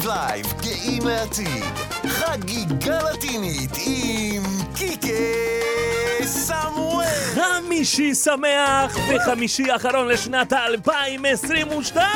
[0.00, 1.64] 5 Live, גאים לעתיד.
[2.08, 4.42] חגיגה לטינית עם
[4.74, 5.08] קיקה
[6.22, 7.06] סמואל.
[7.34, 12.06] חמישי שמח וחמישי האחרון לשנת 2022!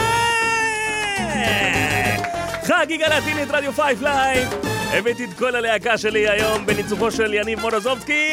[2.65, 4.49] חגיגה לטינית רדיו 5 Live
[4.93, 8.33] הבאתי את כל הלהקה שלי היום בניצוחו של יניב מורוזובסקי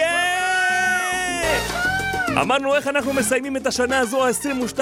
[2.42, 4.80] אמרנו איך אנחנו מסיימים את השנה הזו ה-22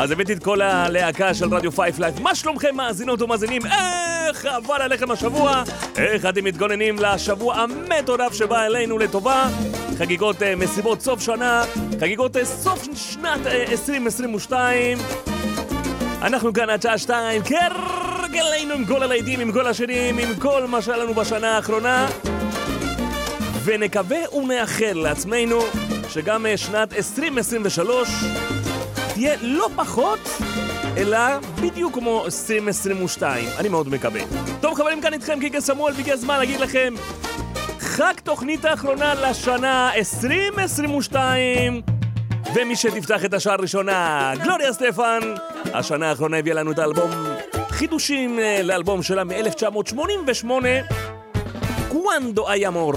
[0.00, 3.62] אז הבאתי את כל הלהקה של רדיו 5 Live מה שלומכם מאזינות ומאזינים?
[3.66, 5.62] איך עבר עליכם השבוע?
[5.96, 9.48] איך אתם מתגוננים לשבוע המטורף שבא אלינו לטובה?
[9.98, 11.64] חגיגות אה, מסיבות סוף שנה,
[12.00, 14.98] חגיגות אה, סוף שנת אה, 2022
[16.22, 20.82] אנחנו כאן עד שעה שתיים, כהרגלנו עם כל הלהיטים, עם כל השירים, עם כל מה
[20.82, 22.08] שהיה לנו בשנה האחרונה
[23.64, 25.60] ונקווה ונאחל לעצמנו
[26.08, 28.08] שגם שנת 2023
[29.18, 30.18] תהיה לא פחות,
[30.96, 31.18] אלא
[31.62, 33.44] בדיוק כמו 2022.
[33.58, 34.20] אני מאוד מקווה.
[34.60, 36.94] טוב חברים, כאן איתכם קיקה סמואל, והגיע הזמן להגיד לכם
[37.78, 41.82] חג תוכנית האחרונה לשנה 2022
[42.54, 45.20] ומי שתפתח את השעה הראשונה, גלוריה סטפן
[45.74, 47.10] השנה האחרונה הביאה לנו את האלבום
[47.70, 50.50] חידושים אה, לאלבום שלה מ-1988
[51.88, 52.92] קוונדו אי אמור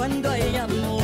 [0.00, 0.99] Cuando hay amor,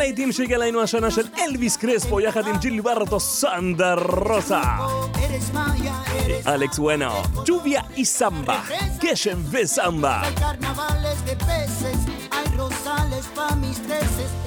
[0.00, 4.62] מהלהיטים שהגיע אלינו השנה של אלוויס קרספו יחד עם ג'ילברטו סנדה רוסה
[6.46, 8.60] אלכס וונו, ג'וביה איסמבה,
[9.00, 10.22] גשם וסמבה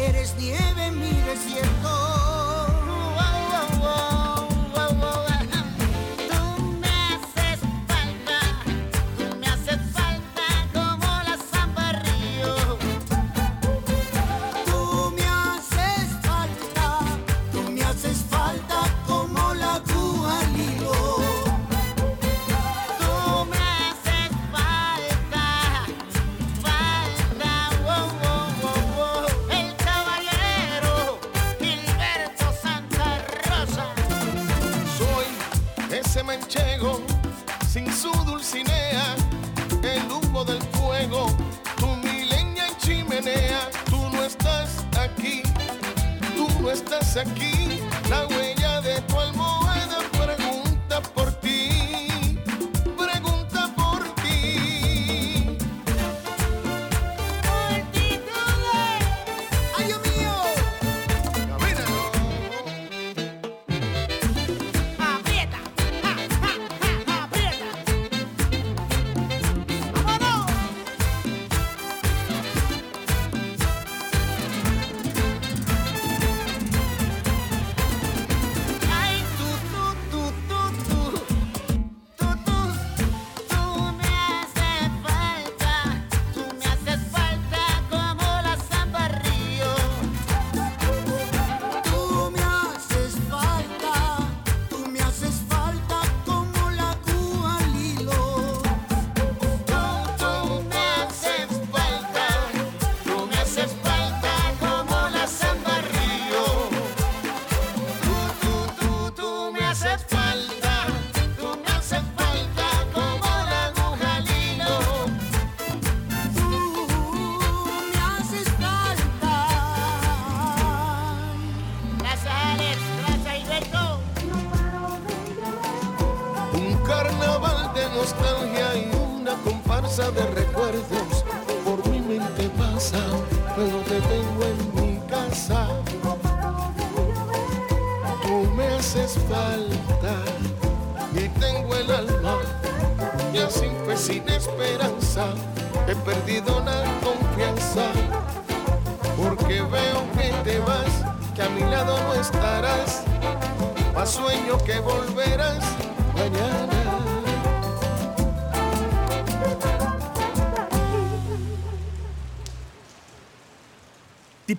[0.08, 2.03] eres nieve en mi desierto.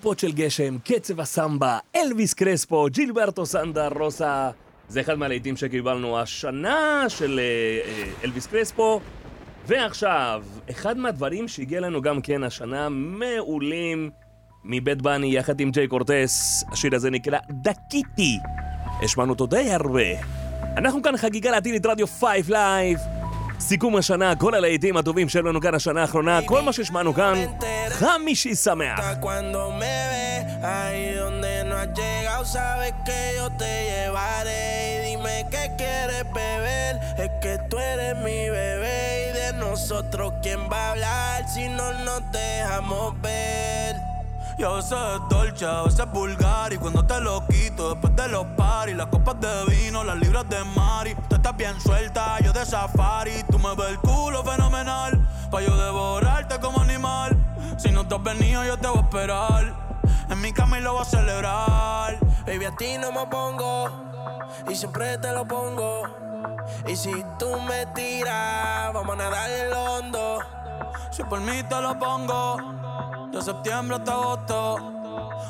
[0.06, 4.50] טיפות של גשם, קצב הסמבה, אלוויס קרספו, ג'ילברטו סנטה רוסה.
[4.88, 7.44] זה אחד מהלהיטים שקיבלנו השנה של אה,
[7.90, 9.00] אה, אלוויס קרספו.
[9.66, 14.10] ועכשיו, אחד מהדברים שהגיע לנו גם כן השנה מעולה
[14.64, 18.38] מבית באד באני יחד עם ג'יי קורטס, השיר הזה נקרא Dákiti.
[19.02, 20.10] השמענו אותו די הרבה.
[20.76, 22.98] אנחנו כאן חגיגה לטינית רדיו 5 Live.
[23.66, 27.34] סיכום השנה, כל הלהיטים הטובים שהיו לנו כאן השנה האחרונה, כל מה ששמענו כאן,
[27.90, 29.00] חמישי שמח.
[39.76, 44.15] nosotros quién va a hablar si no nos dejamos ver.
[44.58, 46.72] Y a veces es dolce, a veces es vulgar.
[46.72, 50.48] Y cuando te lo quito después de los paris Las copas de vino, las libras
[50.48, 51.14] de mari.
[51.28, 53.42] Tú estás bien suelta, yo de safari.
[53.50, 57.36] Tú me ves el culo fenomenal Pa' yo devorarte como animal.
[57.76, 59.74] Si no te has venido yo te voy a esperar.
[60.30, 62.18] En mi cama lo voy a celebrar.
[62.46, 63.90] Baby a ti no me pongo
[64.70, 66.02] Y siempre te lo pongo.
[66.88, 70.40] Y si tú me tiras Vamos a nadar el hondo
[71.10, 72.56] Si por mí te lo pongo
[73.32, 74.92] de septiembre hasta agosto.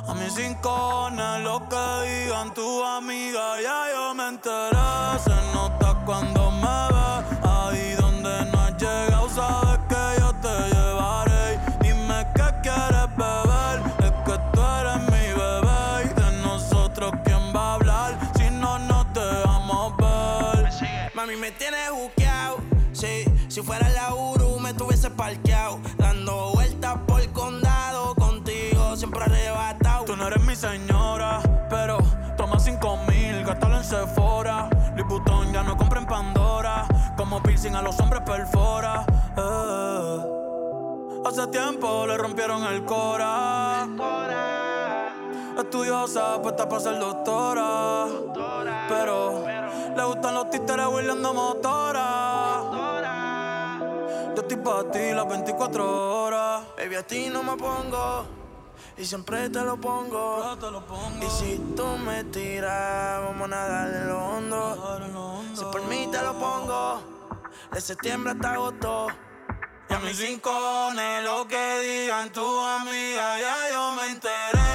[0.09, 1.11] A mis cinco
[1.43, 5.19] lo que digan tu amiga, ya yo me enteré.
[5.25, 7.36] Se nota cuando me ve,
[30.71, 31.99] señora, pero
[32.37, 34.69] toma cinco mil, gastalo en Sephora.
[34.97, 39.05] Louis Vuitton ya no compra en Pandora, como piercing a los hombres perfora.
[39.37, 40.33] Eh.
[41.25, 43.85] Hace tiempo le rompieron el cora.
[43.85, 45.15] El cora.
[45.59, 48.07] Estudiosa, puesta para ser doctora.
[48.89, 49.45] pero,
[49.97, 52.61] le gustan los títeres huirleando motora.
[52.65, 53.79] motora.
[54.35, 56.63] Yo estoy para ti las 24 horas.
[56.77, 58.46] Baby, a ti no me pongo.
[58.97, 60.57] Y siempre te lo pongo.
[61.21, 65.01] Y si tú me tiras, vamos a nadar en lo hondo.
[65.55, 67.03] Si por mí te lo pongo,
[67.73, 69.09] de septiembre hasta agosto.
[69.89, 74.66] Y a mis rincones, lo que digan tu amiga, ya yo me enteré.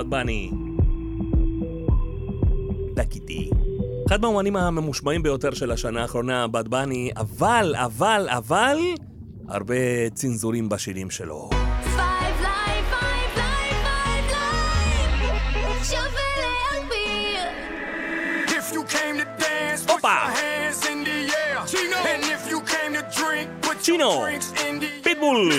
[0.00, 0.50] בד בני.
[2.94, 3.50] דקיטי.
[4.08, 8.78] אחד מהאומנים הממושמעים ביותר של השנה האחרונה, Bad Bunny, אבל, אבל, אבל,
[9.48, 11.50] הרבה צנזורים בשירים שלו.
[19.88, 20.39] הופה!
[23.80, 24.24] צ'ינו,
[25.02, 25.52] פיטבול.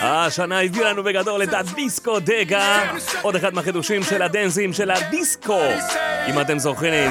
[0.00, 2.82] השנה הביא לנו בגדול את הדיסקודקה,
[3.22, 5.60] עוד אחד מהחידושים של הדנזים של הדיסקו,
[6.28, 7.10] אם אתם זוכרים.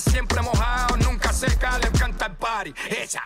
[0.00, 2.74] siempre mojado, nunca seca, le encanta el party.
[2.90, 3.22] Esa.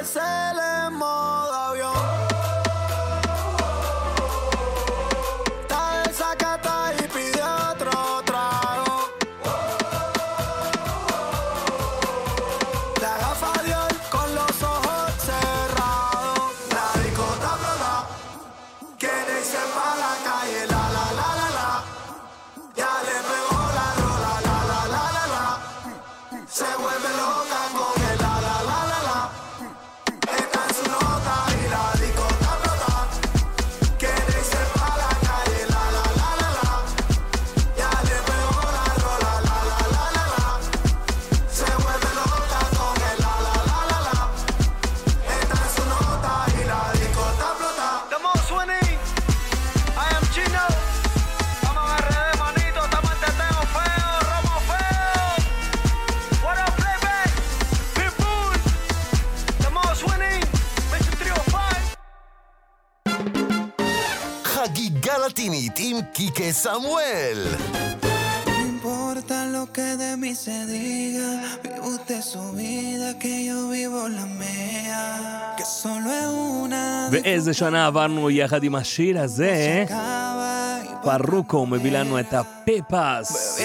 [0.00, 1.27] hacemos.
[77.10, 79.84] ואיזה שנה עברנו יחד עם השיר הזה.
[81.02, 83.58] פרוקו מביא לנו את הפיפס.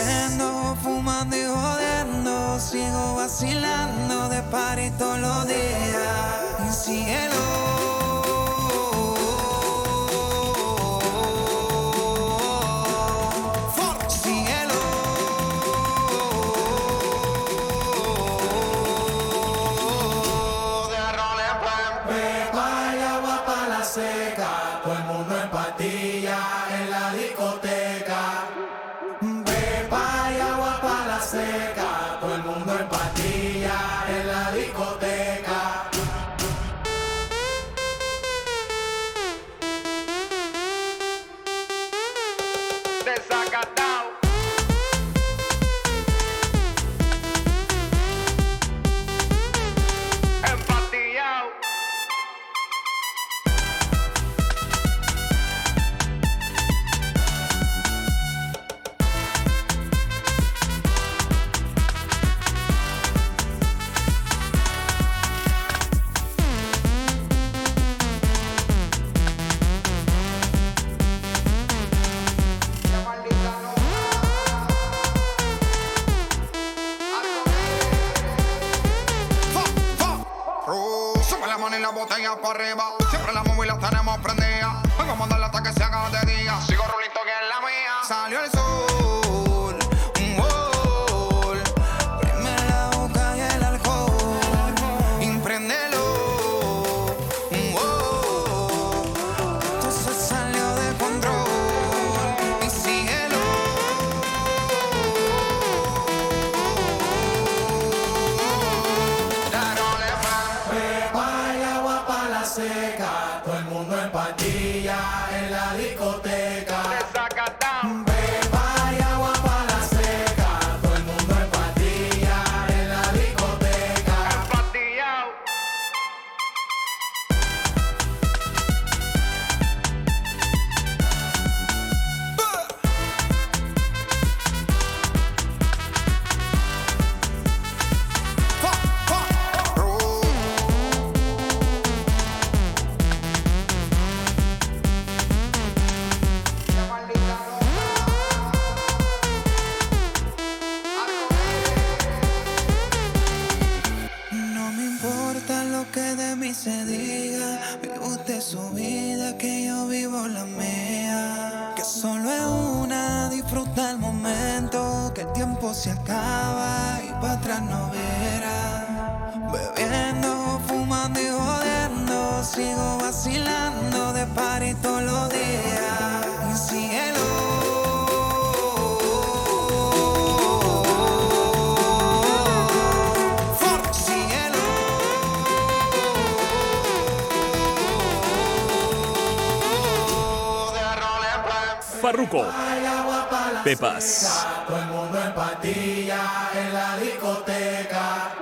[193.63, 194.45] Pepas.
[194.67, 198.35] Todo el mundo en patilla en la discoteca.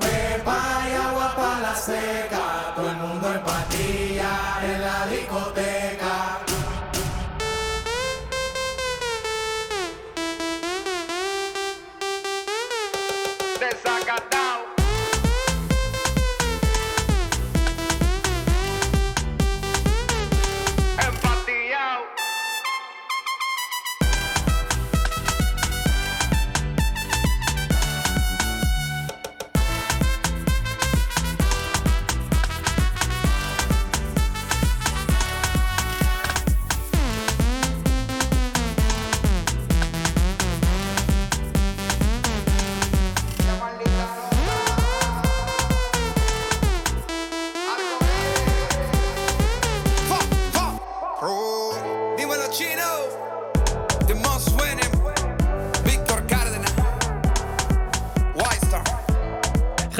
[0.00, 0.58] Pepa
[0.90, 2.72] y agua para la seca.
[2.74, 5.73] Todo el mundo en patilla en la discoteca.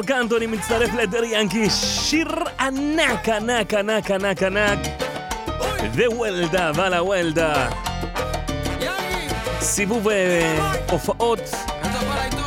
[0.02, 2.28] מרק אנטוני מצטרף לדרי ינקי, שיר
[2.60, 4.78] ענק, ענק, ענק, ענק, ענק.
[5.96, 7.68] וולדה, וואלה וולדה.
[9.60, 11.40] סיבוב אה, הופעות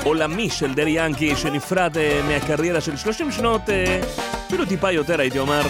[0.03, 4.01] עולמי של דרי ינקי, שנפרד אה, מהקריירה של 30 שנות, אה,
[4.47, 5.61] אפילו טיפה יותר הייתי אומר.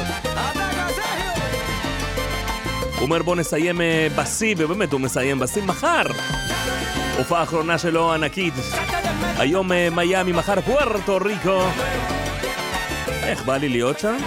[2.96, 3.82] הוא אומר בוא נסיים
[4.16, 6.04] בשיא, ובאמת הוא מסיים בשיא מחר.
[7.18, 8.54] הופעה אחרונה שלו ענקית.
[9.38, 11.62] היום אה, מיאמי, מחר פוארטו ריקו.
[13.24, 14.18] איך בא לי להיות שם?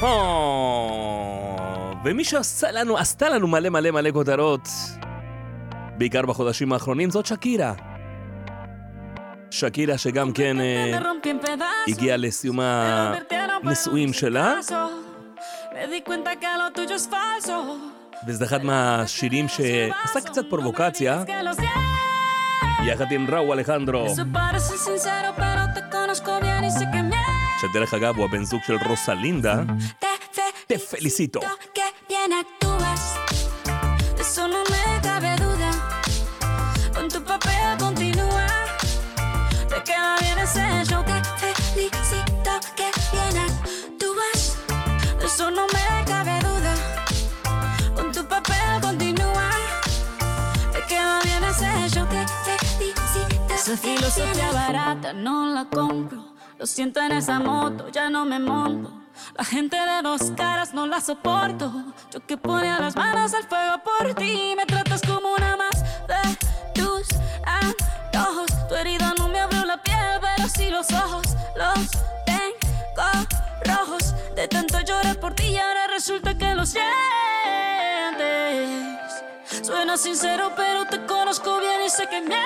[0.00, 0.06] Oh.
[2.04, 4.68] ומי שעשה לנו, עשתה לנו מלא מלא מלא כותרות,
[5.98, 7.72] בעיקר בחודשים האחרונים, זאת שקירה.
[9.56, 11.00] שקילה, שגם כן אה,
[11.88, 14.54] הגיעה לסיום הנישואים שלה.
[18.26, 21.22] וזה אחד מהשירים שעשה קצת פרובוקציה,
[22.86, 24.14] יחד עם ראו אלחנדרו.
[27.60, 29.62] שדרך אגב הוא הבן זוג של רוסלינדה.
[30.66, 31.40] תפליסיטו.
[45.36, 46.74] eso no me cabe duda.
[47.94, 49.50] Con tu papel continúa.
[50.72, 56.24] Te queda bien ese yo que te di, Esa filosofía barata no la compro.
[56.58, 58.90] Lo siento en esa moto, ya no me monto.
[59.36, 61.70] La gente de dos caras no la soporto.
[62.10, 64.54] Yo que ponía las manos al fuego por ti.
[64.56, 67.08] Me tratas como una más de tus
[67.44, 68.68] antojos.
[68.70, 72.15] Tu herida no me abrió la piel, pero sí los ojos, los
[73.64, 74.14] rojos.
[74.34, 76.86] De tanto llorar por ti y ahora resulta que lo sientes.
[79.62, 82.36] Suena sincero, pero te conozco bien y sé que mientes.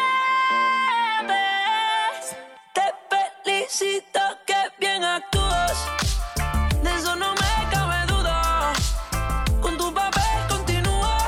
[2.73, 2.95] Te
[3.45, 5.87] felicito que bien actúas.
[6.83, 8.73] De eso no me cabe duda.
[9.61, 11.19] Con tu papel continúa.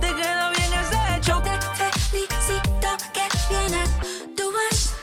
[0.00, 1.42] Te queda bien ese hecho.
[1.42, 4.94] Te felicito que bien actúas.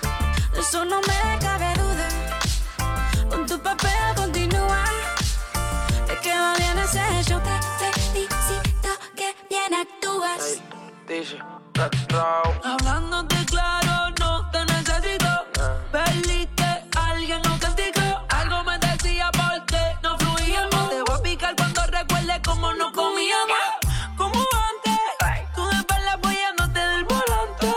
[0.54, 1.43] De eso no me
[11.80, 12.50] actúas.
[12.64, 15.28] Hablándote claro, no te necesito.
[15.92, 18.26] Perdiste, alguien nos castigó.
[18.30, 20.90] Algo me decía porque no fluíamos.
[20.90, 23.58] Te voy a picar cuando recuerde cómo no comíamos.
[24.18, 25.00] Como antes,
[25.56, 27.74] tú de espalda apoyándote del volante.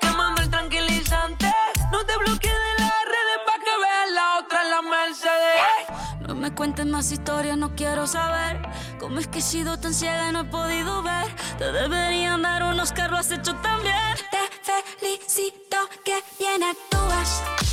[0.00, 1.52] Quemando el tranquilizante.
[1.92, 6.28] No te bloquees de las redes para que veas la otra en la Mercedes.
[6.28, 8.65] No me cuentes más historias, no quiero saber
[9.06, 11.26] cómo es que he sido tan ciega y no he podido ver.
[11.58, 14.16] Te deberían dar unos que lo has hecho tan bien.
[14.32, 17.65] Te felicito que bien actúas.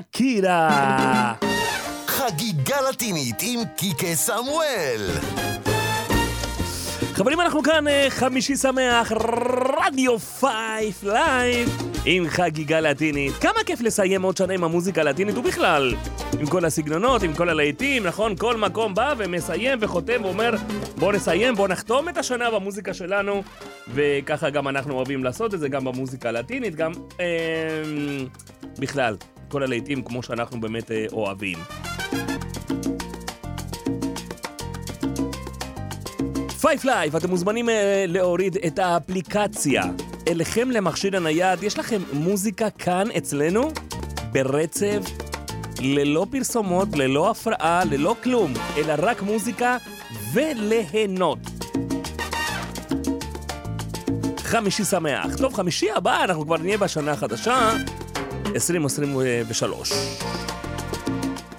[0.00, 1.34] שקירה!
[2.06, 5.10] חגיגה לטינית עם קיקה סמואל.
[7.12, 11.68] חברים, אנחנו כאן אה, חמישי שמח, רדיו Five Live
[12.04, 13.32] עם חגיגה לטינית.
[13.32, 15.94] כמה כיף לסיים עוד שנה עם המוזיקה הלטינית ובכלל,
[16.40, 18.36] עם כל הסגנונות, עם כל הלהיטים, נכון?
[18.36, 20.54] כל מקום בא ומסיים וחותם ואומר
[20.98, 23.42] בוא נסיים, בוא נחתום את השנה במוזיקה שלנו
[23.94, 27.26] וככה גם אנחנו אוהבים לעשות את זה, גם במוזיקה הלטינית, גם אה,
[28.78, 29.16] בכלל,
[29.50, 31.58] כל הלהיטים כמו שאנחנו באמת אה, אוהבים.
[36.60, 37.72] Five Live, אתם מוזמנים אה,
[38.06, 39.82] להוריד את האפליקציה
[40.28, 41.62] אליכם למכשיר הנייד.
[41.62, 43.70] יש לכם מוזיקה כאן אצלנו
[44.32, 44.98] ברצף,
[45.80, 49.76] ללא פרסומות, ללא הפרעה, ללא כלום, אלא רק מוזיקה
[50.32, 51.38] וליהנות.
[54.38, 55.36] חמישי שמח.
[55.36, 57.72] טוב, חמישי הבא אנחנו כבר נהיה בשנה החדשה,
[58.54, 59.92] 2023.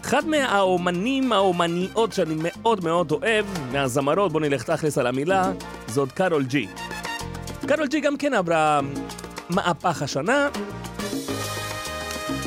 [0.02, 5.52] אחד מהאומנים, האומניות שאני מאוד מאוד אוהב, מהזמרות, בוא נלך תכלס על המילה,
[5.88, 6.68] זאת קארול ג'י.
[7.68, 8.80] קארול ג'י גם כן עברה
[9.50, 10.50] מהפך השנה,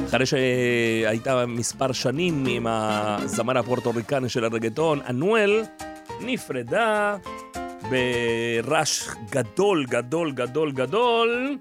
[0.09, 5.63] אחרי שהייתה מספר שנים עם הזמר הפורטוריקני של הרגטון, אנואל,
[6.21, 7.17] נפרדה
[7.91, 11.59] ברעש גדול, גדול, גדול, גדול,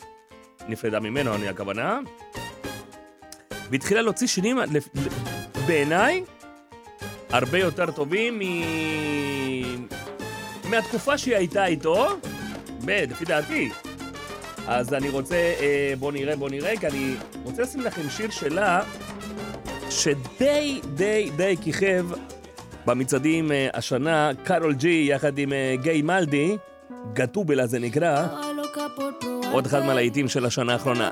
[0.67, 1.99] נפרדה ממנו, אני הכוונה,
[3.71, 4.57] והתחילה להוציא שירים,
[5.67, 6.23] בעיניי,
[7.29, 8.43] הרבה יותר טובים מ...
[10.69, 12.07] מהתקופה שהיא הייתה איתו,
[12.87, 13.69] לפי דעתי.
[14.67, 18.81] אז אני רוצה, אה, בוא נראה, בוא נראה, כי אני רוצה לשים לכם שיר שלה,
[19.89, 22.05] שדי, די, די כיכב
[22.85, 26.57] במצעדים אה, השנה, קארול ג'י יחד עם אה, גיי מלדי,
[27.13, 28.27] גטובלה זה נקרא,
[29.51, 31.11] עוד אחד מהלהיטים של השנה האחרונה.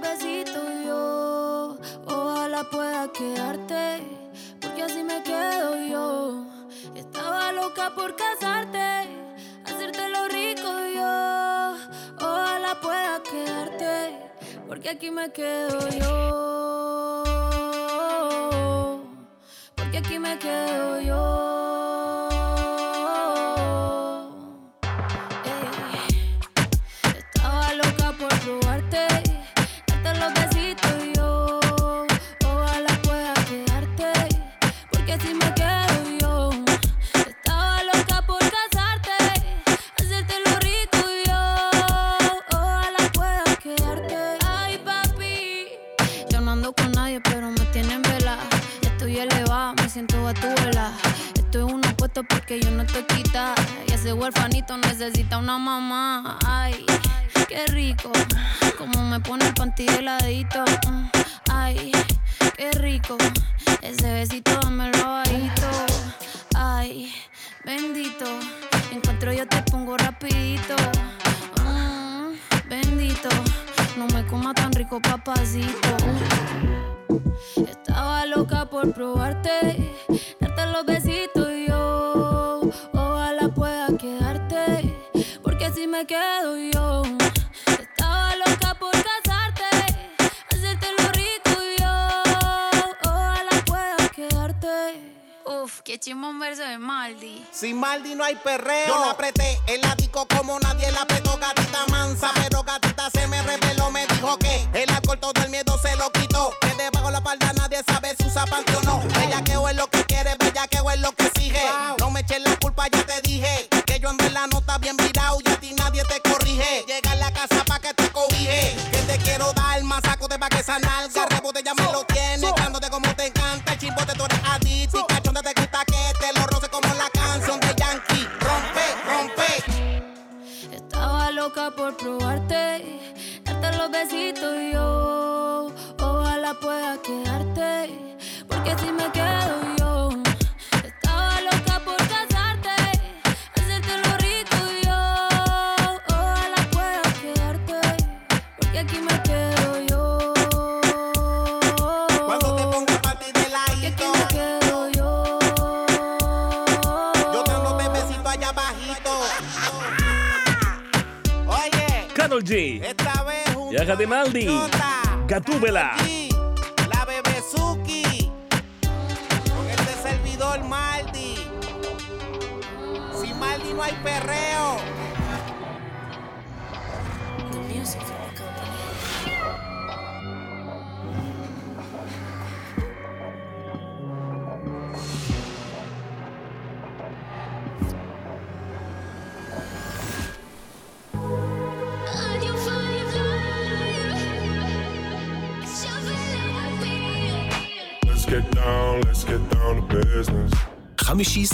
[97.92, 98.88] Baldi no hay perreo.
[98.88, 99.51] Yo no apreté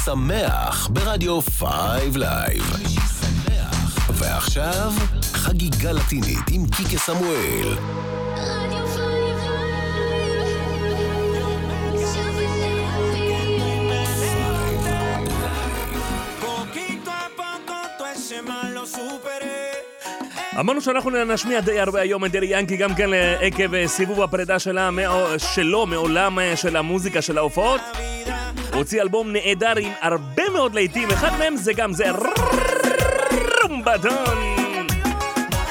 [0.08, 2.63] שמח ברדיו 5 Live.
[4.10, 4.91] ועכשיו,
[5.34, 7.78] חגיגה לטינית עם קיקה סמואל.
[20.60, 24.22] אמרנו שאנחנו נשמיע די הרבה היום את דדי ינקי גם כן אה, עקב אה, סיבוב
[24.22, 24.89] הפרידה שלו,
[25.38, 27.82] שלו מעולם אה, של המוזיקה, של ההופעות.
[28.77, 32.05] הוציא אלבום נהדר עם הרבה מאוד להיטים, אחד מהם זה גם זה
[33.61, 34.37] רומבדון.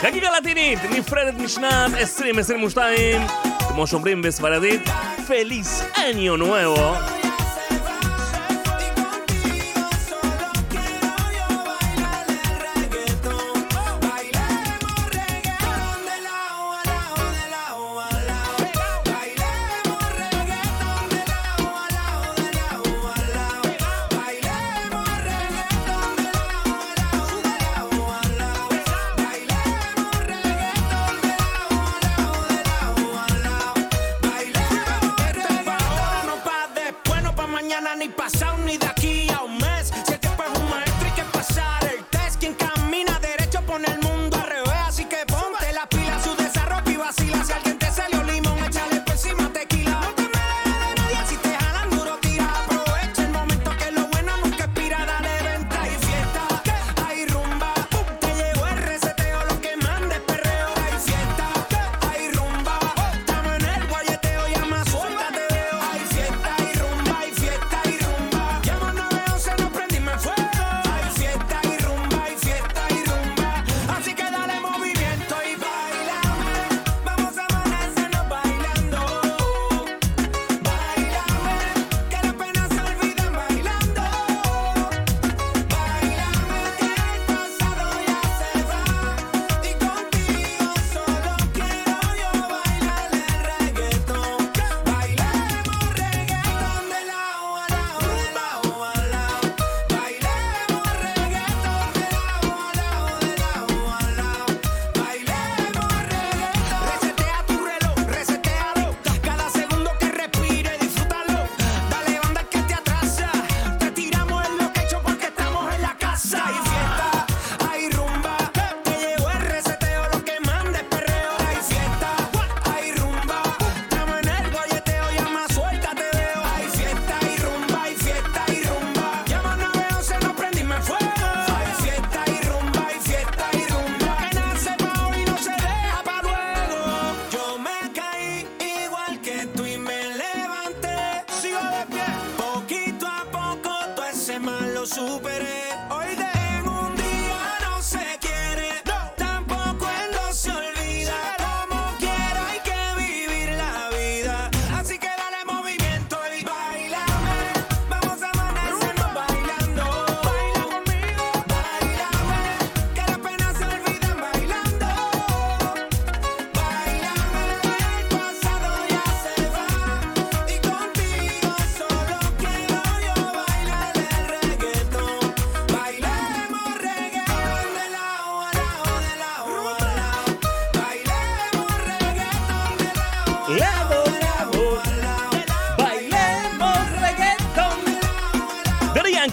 [0.01, 3.21] חגיגה לטינית, נפרדת משנת 2022,
[3.69, 4.83] כמו שאומרים בספרדית,
[5.27, 7.26] פליס אניו נואבו.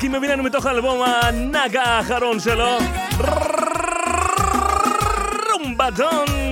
[0.03, 2.77] ינקי מביא לנו מתוך האלבום הנאג האחרון שלו,
[5.51, 6.42] רומבדון.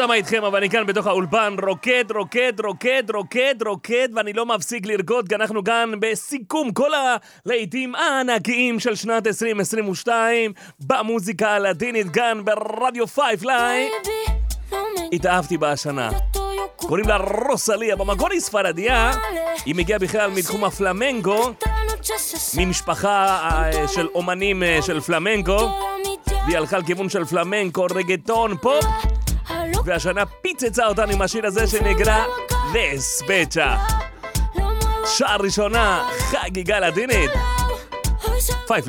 [0.00, 4.46] יודע מה איתכם, אבל אני כאן בתוך האולפן, רוקד, רוקד, רוקד, רוקד, רוקד, ואני לא
[4.46, 12.44] מפסיק לרקוד, כי אנחנו כאן בסיכום כל הלהיטים הענקיים של שנת 2022, במוזיקה הלטינית, כאן
[12.44, 13.88] ברדיו Five Live.
[15.12, 16.10] התאהבתי בה השנה.
[16.76, 19.12] קוראים לה רוסליה, במקור היא ספרדיה,
[19.66, 21.50] היא מגיעה בכלל מתחום הפלמנקו,
[22.58, 25.70] ממשפחה אה, של אומנים אה, של פלמנקו,
[26.46, 28.84] והיא הלכה לכיוון של פלמנקו, רגטון, פופ,
[29.84, 32.24] והשנה פיצצה אותנו עם השיר הזה שנקרא
[32.74, 33.76] Despechá.
[35.06, 37.30] שעה ראשונה, חגיגה לטינית,
[38.66, 38.88] Five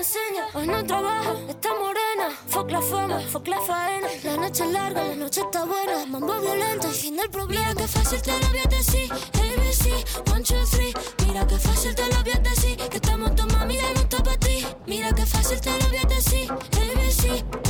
[0.00, 0.46] enseña.
[0.54, 2.26] Hoy no trabaja, está morena.
[2.48, 4.08] Fuck la fama, fuck la faena.
[4.24, 6.06] La noche es larga, la noche está buena.
[6.06, 7.68] Mambo violento, el fin del problema.
[7.68, 9.12] Mira que fácil te lo voy a decir.
[9.12, 10.92] ABC, one, two, three.
[11.26, 12.76] Mira que fácil te lo voy a decir.
[12.76, 14.66] Que estamos tu mami y no está para ti.
[14.86, 16.50] Mira que fácil te lo voy a decir.
[16.50, 17.69] ABC,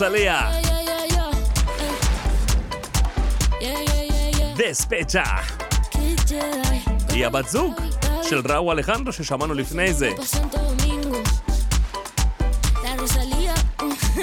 [0.00, 0.78] yeah.
[4.56, 5.22] דספצ'ה.
[5.92, 6.90] Jedi.
[7.08, 7.74] היא הבת זוג
[8.22, 10.10] של ראו אלחנדרו ששמענו לפני זה.
[12.98, 13.52] Rosalía.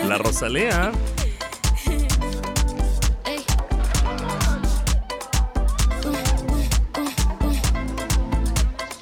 [0.04, 0.92] לרוסליה.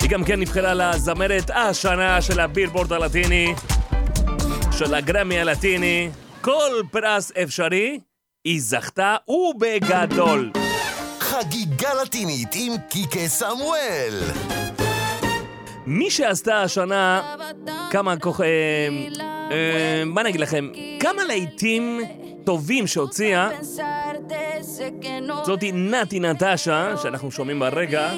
[0.01, 3.53] היא גם כן נבחרה לזמרת השנה של הבילבורד הלטיני,
[4.71, 6.09] של הגרמי הלטיני.
[6.43, 7.99] כל פרס אפשרי,
[8.45, 10.51] היא זכתה ובגדול.
[11.19, 14.21] חגיגה לטינית עם קיקה סמואל.
[15.85, 17.35] מי שעשתה השנה
[17.91, 18.41] כמה כוח...
[18.41, 18.47] אה,
[19.51, 20.69] אה, מה נגיד לכם?
[20.99, 21.99] כמה להיטים
[22.43, 23.49] טובים שהוציאה
[25.45, 28.11] זאתי נתי נטשה, שאנחנו שומעים ברגע,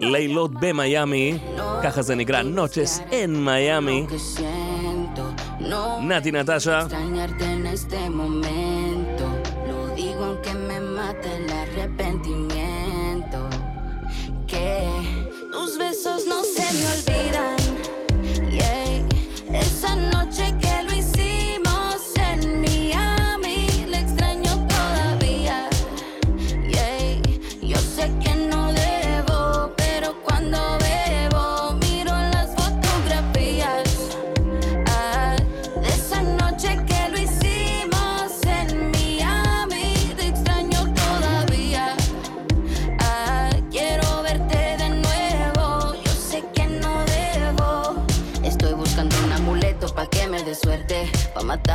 [0.00, 1.38] לילות במיאמי,
[1.82, 4.06] ככה זה נקרא, נוצ'ס אין מיאמי.
[5.60, 6.80] No Nati Natasha.
[6.82, 9.24] Extrañarte en este momento.
[9.66, 13.48] Lo digo aunque me mate el arrepentimiento.
[14.46, 14.88] Que
[15.52, 17.56] tus besos no se me olvidan.
[18.50, 19.58] Yeah.
[19.60, 20.87] Esa noche que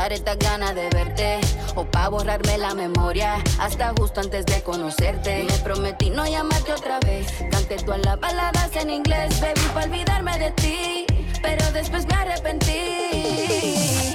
[0.04, 1.40] matar estas ganas de verte
[1.76, 5.46] o pa' borrarme la memoria hasta justo antes de conocerte.
[5.50, 10.38] Me prometí no llamarte otra vez, canté todas las baladas en inglés, baby, pa' olvidarme
[10.40, 11.06] de ti,
[11.42, 14.14] pero después me arrepentí.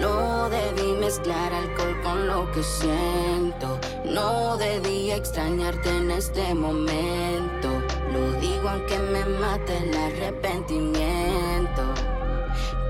[0.00, 3.78] No debí mezclar alcohol con lo que siento.
[4.04, 7.68] No debí extrañarte en este momento.
[8.12, 11.82] Lo digo aunque me mate el arrepentimiento.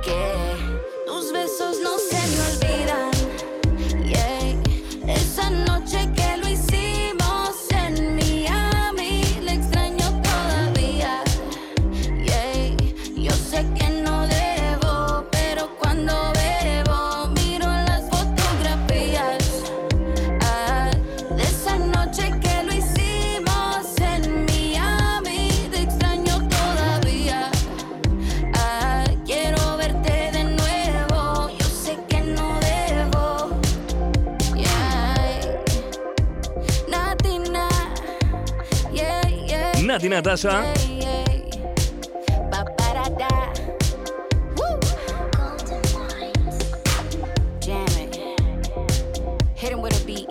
[0.03, 0.74] Que
[1.07, 3.11] tus besos no se me olvidan.
[4.05, 5.15] Yeah.
[5.15, 6.44] Esa noche que lo
[49.83, 50.29] with a beat.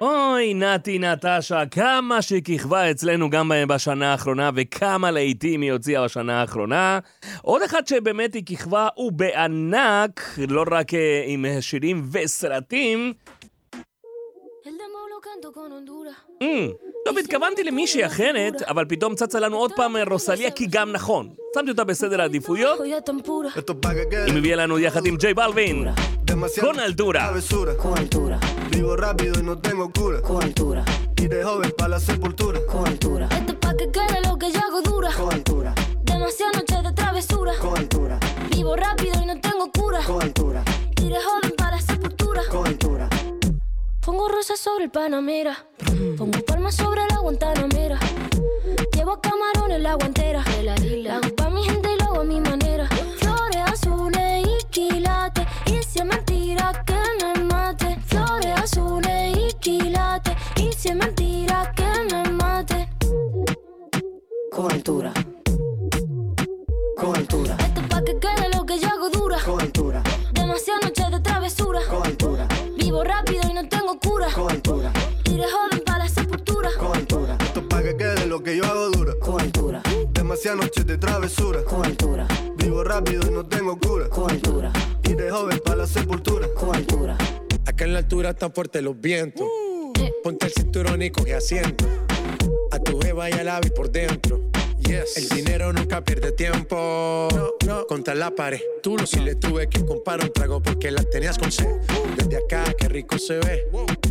[0.00, 6.98] אוי, נתי נטשה, כמה שכיכבה אצלנו גם בשנה האחרונה, וכמה להיטים היא הוציאה בשנה האחרונה.
[7.42, 13.12] עוד אחד שבאמת היא כיכבה, הוא בענק, לא רק אה, עם שירים וסרטים.
[16.42, 20.91] Mm, טוב, התכוונתי למישהי אחרת, אבל פתאום צצה לנו עוד פעם אה, רוסליה, כי גם
[20.91, 21.29] נכון.
[21.55, 23.59] שמתי אותה בסדר העדיפויות, Joya tan pura.
[24.25, 25.87] היא מביאה לנו יחד עם ג'יי בלווין.
[26.61, 27.31] con altura.
[27.83, 28.39] Con altura.
[28.71, 30.21] Vivo rápido y no tengo cura.
[30.21, 30.83] Con altura.
[31.21, 32.59] Y de joven para la sepultura.
[32.71, 33.25] Con altura.
[33.31, 35.09] Esto es pa' que quede lo que yo hago dura.
[35.19, 35.73] Con altura.
[36.03, 37.53] Demasiadas noches de travesura.
[37.65, 38.19] Con altura.
[38.51, 39.99] Vivo rápido y no tengo cura.
[40.05, 40.63] Con altura.
[41.03, 42.41] Y de joven para la sepultura.
[42.51, 43.08] Con altura.
[44.00, 45.66] Pongo rosas sobre el Panamera.
[46.16, 47.98] Pongo palmas sobre la Guantanamera.
[48.94, 50.44] Llevo camarones en la guantera.
[50.62, 52.88] La hago pa' mi gente y lo hago a mi manera.
[53.18, 55.46] Flores azules y quilates.
[55.66, 57.98] Y si es mentira que me mate.
[58.06, 60.34] Flores azules y quilates.
[60.56, 62.88] Y si es mentira que me mate.
[64.50, 65.12] Con altura.
[66.96, 67.56] Con altura.
[67.60, 69.38] Esto es pa' que quede lo que yo hago dura.
[69.44, 70.02] Con altura.
[70.32, 71.80] Demasiadas noches de travesura.
[71.88, 72.48] Con altura.
[72.76, 73.29] Vivo rápido
[74.36, 74.92] no.
[75.24, 76.70] Y de joven para la sepultura.
[76.78, 77.36] Con altura.
[77.40, 79.14] Esto es pa' que quede lo que yo hago dura.
[79.20, 79.82] Con altura.
[80.12, 81.64] Demasiadas noches de travesura.
[81.64, 82.26] Con altura.
[82.56, 84.08] Vivo rápido y no tengo cura.
[84.08, 84.72] Con altura.
[85.04, 86.48] Y de joven para la sepultura.
[86.54, 87.16] Con altura.
[87.66, 89.46] Acá en la altura están fuertes los vientos.
[90.22, 91.84] Ponte el cinturón y coge asiento.
[92.70, 94.40] A tu jeva y al ave por dentro.
[94.78, 95.16] Yes.
[95.16, 97.28] El dinero nunca pierde tiempo.
[97.34, 97.86] No, no.
[97.86, 98.60] Contra la pared.
[98.82, 101.68] Tú lo si le tuve que comprar un trago porque la tenías con sed.
[102.16, 103.68] Desde acá, qué rico se ve.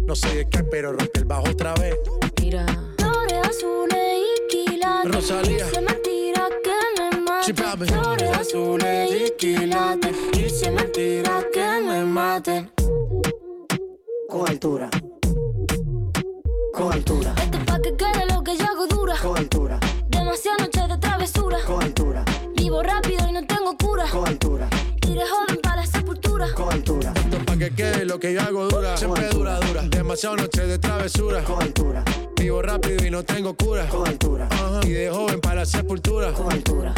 [0.10, 1.96] No sé de qué, pero rompe el bajo otra vez.
[2.42, 2.66] Mira.
[2.98, 5.12] Flores azules y quilates.
[5.14, 5.68] Rosalía.
[5.68, 7.54] Y si es mentira que me mate.
[7.86, 10.16] Flores azules y quilates.
[10.34, 12.72] Y si es mentira que me mate.
[14.28, 14.90] Con altura.
[16.74, 17.36] Con altura.
[17.44, 19.16] Esto es pa' que quede lo que yo hago dura.
[19.22, 19.80] Con altura.
[20.08, 21.60] Demasiadas noches de travesura.
[21.68, 22.26] Con altura.
[22.56, 24.06] Vivo rápido y no tengo cura.
[24.12, 24.68] Con altura.
[25.02, 26.48] De joven para la sepultura.
[26.56, 27.14] Con altura.
[27.60, 28.96] Pa' que quede lo que yo hago dura.
[28.96, 29.82] Siempre dura, dura.
[29.84, 31.44] Demasiado noche de travesura.
[31.44, 32.06] Con altura.
[32.38, 33.86] Vivo rápido y no tengo cura.
[33.90, 34.48] Con altura.
[34.50, 34.80] Ajá.
[34.86, 36.32] Y de joven para la sepultura.
[36.32, 36.94] Con altura.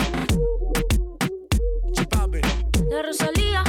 [1.96, 2.42] Sí, papi.
[2.90, 3.64] De Rosalía.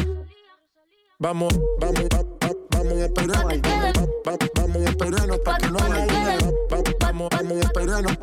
[1.18, 3.60] Vamos, vamos, va- va- vamos a esperarnos.
[4.26, 6.06] Va- va- Vamos a esperarnos para que no haya
[6.72, 8.18] va- Vamos, vamos a esperarnos.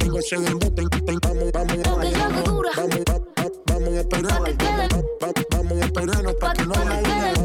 [0.00, 0.82] Digo, ese del bote,
[1.22, 2.70] Vamos, vamos, Lo que yo hago dura.
[2.76, 4.48] vamos, va- va- vamos a esperarnos.
[4.50, 7.37] Va- va- Vamos a esperarnos para que no haya.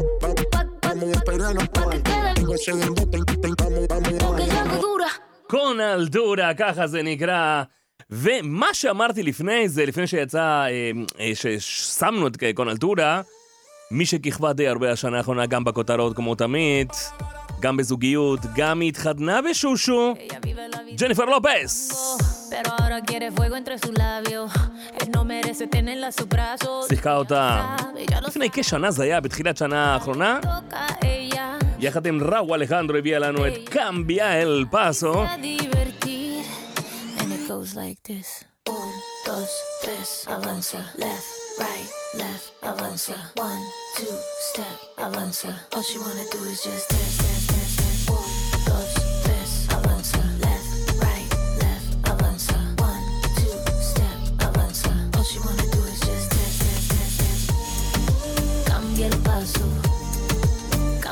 [0.94, 2.34] Va- va- Vamos a esperarnos.
[2.36, 3.18] Digo, ese del bote,
[3.62, 5.08] Vamos, vamos, Lo que yo hago dura.
[5.52, 7.62] con אלדורה, ככה זה נקרא.
[8.10, 10.64] ומה שאמרתי לפני זה, לפני שיצא,
[11.34, 13.20] ששמנו את קונלטורה,
[13.90, 16.88] מי שכיכבה די הרבה השנה האחרונה, גם בכותרות כמו תמיד,
[17.60, 20.14] גם בזוגיות, גם היא התחתנה בשושו,
[20.96, 21.92] ג'ניפר לופס.
[22.53, 24.51] Pero ahora quiere fuego entre sus labios.
[24.99, 26.87] Él no merece tenerla a sus brazos.
[26.87, 31.65] שיחקה אותה Sabe, ya lo לפני כשנה זה היה, בתחילת שנה האחרונה, toca ella.
[31.79, 35.23] יחד עם ראו אלחנדרו הביאה לנו את קמביה אל פאסו.
[35.23, 36.43] A divertir.
[37.19, 38.43] And it goes like this.
[38.69, 38.91] Un,
[39.25, 39.49] dos,
[39.83, 40.81] tres, avanza.
[41.03, 41.29] Left,
[41.63, 41.89] right,
[42.21, 43.17] left, avanza.
[43.49, 43.63] One,
[43.97, 44.15] two,
[44.49, 45.51] step, avanza.
[45.75, 47.22] All she wanna do is just dance,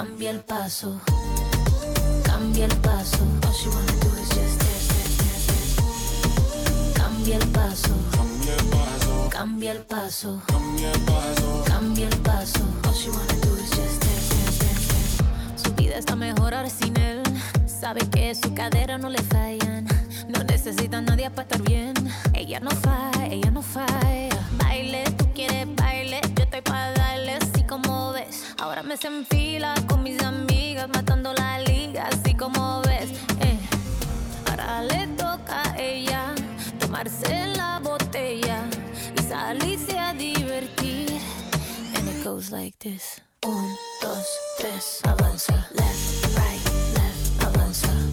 [0.02, 1.00] Cambia el paso.
[2.24, 3.18] Cambia el paso.
[3.46, 6.92] All she wanna do is just dance, dance, dance, dance.
[6.92, 7.90] Cambia el paso.
[9.30, 10.42] Cambia el paso.
[11.64, 12.64] Cambia el paso.
[12.84, 15.62] All she wanna do is just dance, dance, dance, dance.
[15.62, 17.22] Su vida está mejor ahora sin él.
[17.64, 19.86] Sabe que su cadera no le fallan.
[20.28, 21.94] No necesita nadie para estar bien.
[22.34, 24.36] Ella no falla, ella no falla.
[24.58, 26.91] Baile, tú quieres baile, yo estoy para
[28.62, 33.10] Ahora me se enfila con mis amigas, matando la liga, así como ves.
[33.40, 33.58] Eh.
[34.48, 36.32] Ahora le toca a ella
[36.78, 38.62] tomarse la botella
[39.18, 41.10] y salirse a divertir.
[41.96, 43.20] And it goes like this.
[43.44, 43.68] Un,
[44.00, 45.66] dos, tres, avanza.
[45.74, 48.11] Left, right, left, avanza.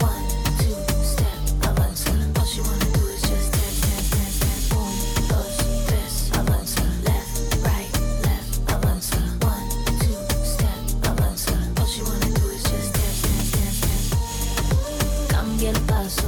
[16.00, 16.28] Paso,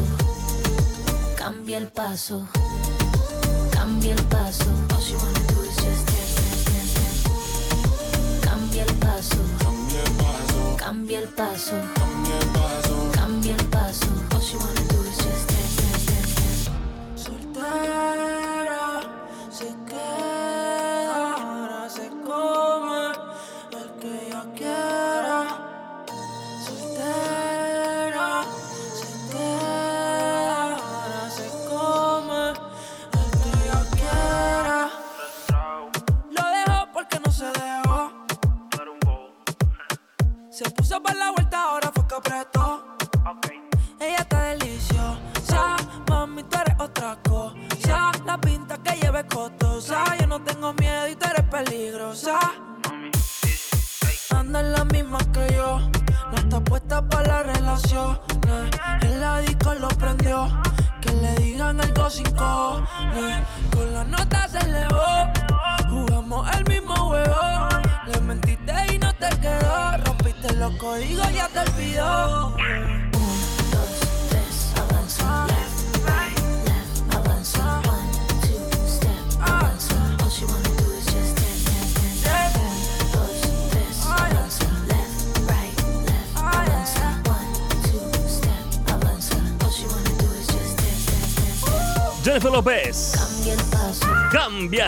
[1.38, 2.46] cambia el paso,
[3.72, 4.66] cambia el paso.
[8.42, 9.38] Cambia el paso,
[11.98, 14.08] cambia el paso, cambia el paso.
[15.18, 16.70] Dance, dance, dance.
[17.16, 18.51] Soltera,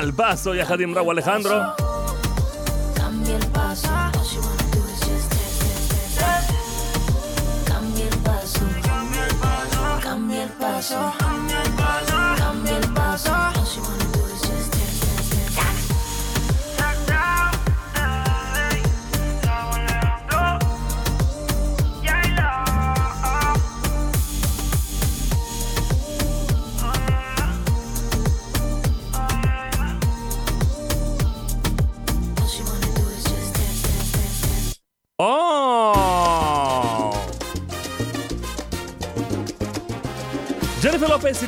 [0.03, 1.82] Al paso y a Jadim Raúl Alejandro.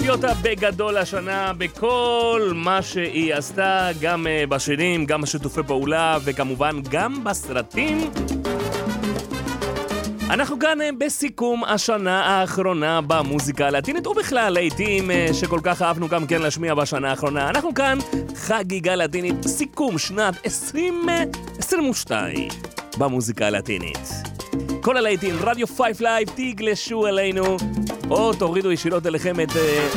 [0.05, 6.79] הביא אותה בגדול השנה בכל מה שהיא עשתה, גם אה, בשירים, גם בשיתופי פעולה וכמובן
[6.89, 8.11] גם בסרטים.
[10.29, 16.27] אנחנו כאן אה, בסיכום השנה האחרונה במוזיקה הלטינית ובכלל להיטים אה, שכל כך אהבנו גם
[16.27, 17.49] כן להשמיע בשנה האחרונה.
[17.49, 17.97] אנחנו כאן
[18.35, 22.47] חגיגה לטינית, סיכום שנת 2022
[22.97, 24.09] במוזיקה הלטינית.
[24.81, 27.57] כל הלהיטים, רדיו 5 Live, תגלשו אלינו,
[28.09, 29.87] או תורידו ישירות אליכם את, אה,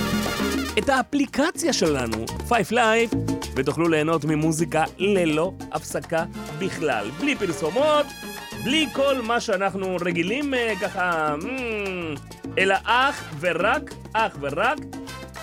[0.79, 3.11] את האפליקציה שלנו, 5 Live,
[3.55, 6.25] ותוכלו ליהנות ממוזיקה ללא הפסקה
[6.59, 7.11] בכלל.
[7.21, 8.07] בלי פרסומות,
[8.65, 11.35] בלי כל מה שאנחנו רגילים אה, ככה,
[12.59, 14.79] אלא אך ורק, אך ורק,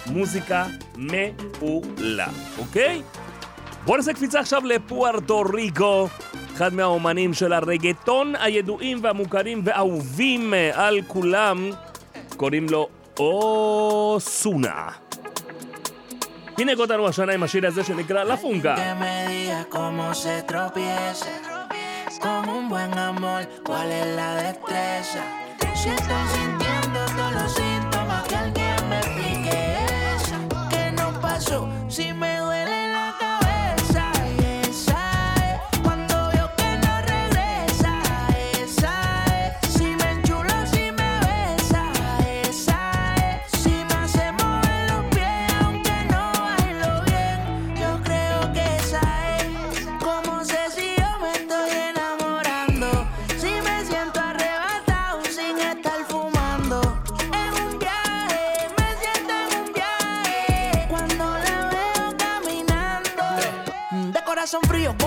[0.06, 3.02] מוזיקה מעולה, אוקיי?
[3.86, 6.08] בואו נעשה קפיצה עכשיו לפוארטו ריקו,
[6.54, 11.70] אחד מהאומנים של הרגטון הידועים והמוכרים ואהובים אה, על כולם,
[12.37, 12.89] קוראים לו
[13.19, 14.89] אוסונה.
[16.59, 18.75] הנה אותנו השנה עם השיר הזה שנקרא לה פונגה.
[18.77, 21.33] Que me digas cómo se tropieza
[22.21, 25.23] con un buen amor, cuál es la destreza.
[25.81, 27.53] Si estoy sintiendo todos los
[64.56, 65.05] son free.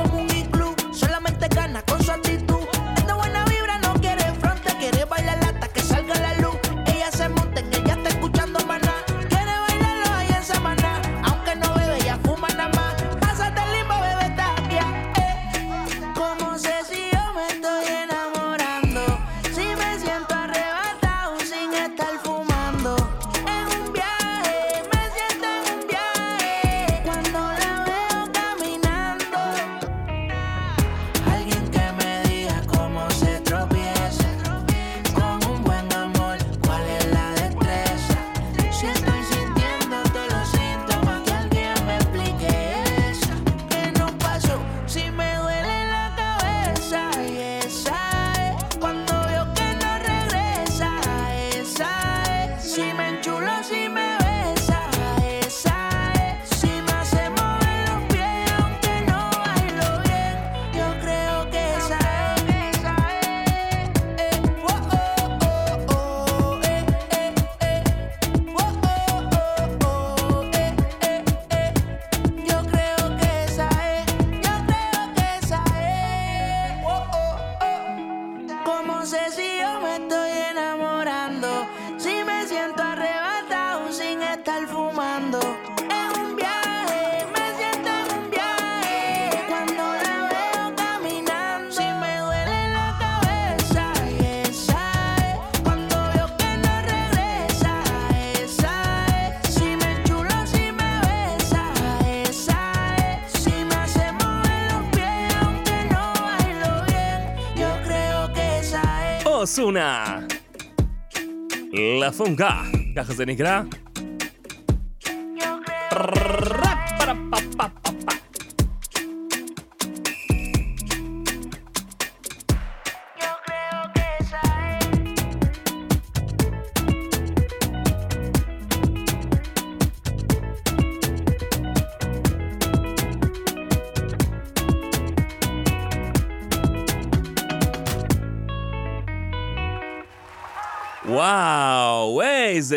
[112.09, 112.63] לה פונקה,
[112.97, 113.63] ככה זה נקרא.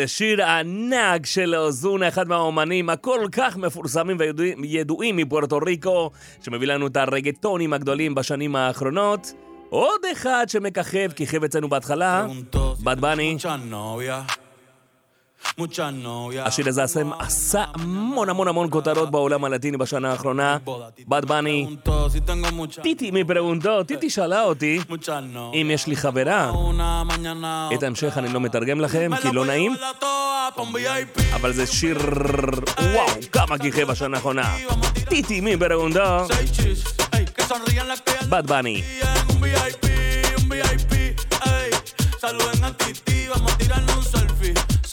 [0.02, 4.16] איזה שיר ענק של אוזונה, אחד מהאומנים הכל כך מפורסמים
[4.62, 9.32] וידועים מפוארטו ריקו, שמביא לנו את הרגטונים הגדולים בשנים האחרונות.
[9.70, 12.26] עוד אחד שמככב, כיכב אצלנו בהתחלה,
[12.84, 13.36] בד בני.
[16.44, 20.56] השיר הזה עשה, עשה המון המון המון כותרות בעולם הלטיני בשנה האחרונה.
[21.08, 21.66] בד בני.
[22.82, 24.80] טיטי מפרגונטו, טיטי שאלה אותי
[25.54, 26.52] אם יש לי חברה.
[27.74, 29.74] את ההמשך אני לא מתרגם לכם, כי לא נעים.
[31.34, 31.98] אבל זה שיר...
[32.92, 34.56] וואו, כמה כיכב בשנה האחרונה.
[35.08, 36.26] טיטי מפרגונטו.
[38.28, 38.82] בד בני.
[42.22, 43.91] Saluden a Titi, vamos a tirarnos.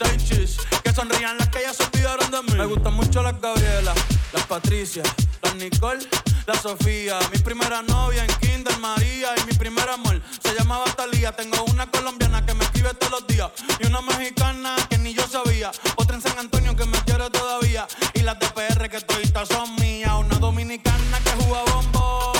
[0.00, 2.58] Que sonrían las que ya se olvidaron de mí.
[2.58, 3.92] Me gustan mucho las Gabriela,
[4.32, 5.02] las Patricia,
[5.42, 6.06] las Nicole,
[6.46, 7.18] la Sofía.
[7.30, 11.32] Mi primera novia en Kinder María y mi primer amor se llamaba Talía.
[11.32, 15.28] Tengo una colombiana que me escribe todos los días y una mexicana que ni yo
[15.28, 15.70] sabía.
[15.96, 19.74] Otra en San Antonio que me quiere todavía y las de PR que todavía son
[19.76, 20.12] mías.
[20.18, 22.38] Una dominicana que juega bombón,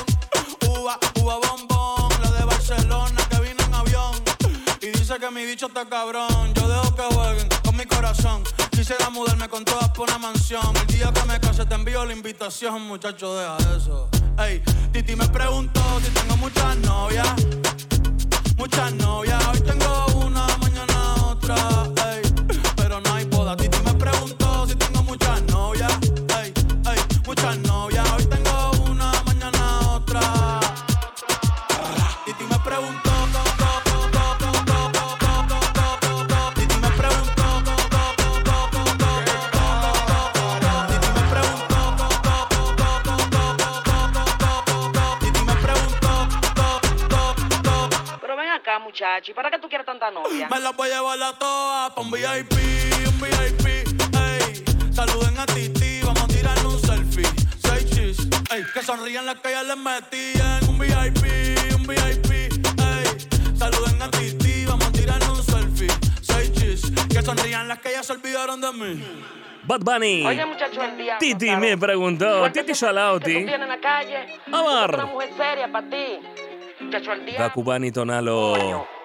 [0.66, 2.22] uva, uva bombón.
[2.22, 4.14] La de Barcelona que vino en avión
[4.80, 6.54] y dice que mi bicho está cabrón.
[6.54, 7.49] Yo dejo que jueguen
[8.10, 8.42] corazón.
[8.70, 10.76] Quisiera mudarme con todas por una mansión.
[10.76, 14.08] El día que me case te envío la invitación, muchacho, deja eso.
[14.38, 17.28] Ey, Titi me preguntó si tengo muchas novias.
[18.56, 21.56] Muchas novias, hoy tengo una, mañana otra.
[22.10, 22.29] Ey,
[49.14, 49.34] Versace.
[49.34, 50.48] ¿Para qué tú quieres tanta novia?
[50.48, 52.52] Me las voy a llevar a todas pa' un VIP,
[53.06, 54.64] un VIP, ey.
[54.92, 57.26] Saluden a Titi, vamos a tirar un selfie.
[57.62, 58.18] Seis chis,
[58.52, 58.62] ey.
[58.72, 60.64] Que sonrían las que ya les metían.
[60.68, 63.56] Un VIP, un VIP, ey.
[63.56, 65.88] Saluden a Titi, vamos a tirar un selfie.
[66.22, 69.04] Seis chis, que sonrían las que ya se olvidaron de mí.
[69.64, 70.26] Bad Bunny.
[70.26, 71.60] Oye, muchacho, el diablo, Titi ¿sabes?
[71.60, 72.50] me preguntó.
[72.50, 73.36] Titi Shalauti.
[73.36, 74.40] en la calle.
[74.46, 74.94] Amar.
[74.94, 76.18] Una mujer seria para ti.
[76.80, 77.52] Muchacho, el diablo.
[77.52, 78.99] Cubani Tonalo.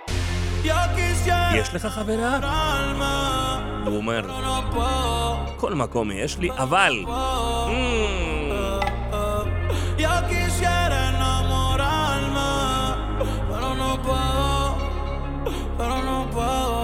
[1.55, 2.39] יש לך חברה?
[2.39, 5.61] alma, הוא אומר, no puedo.
[5.61, 7.05] כל מקום יש לי, אבל...
[7.07, 8.41] Mm,
[10.05, 12.53] Yo quisiera enamorarme,
[13.51, 14.51] pero no puedo,
[15.79, 16.81] pero no puedo.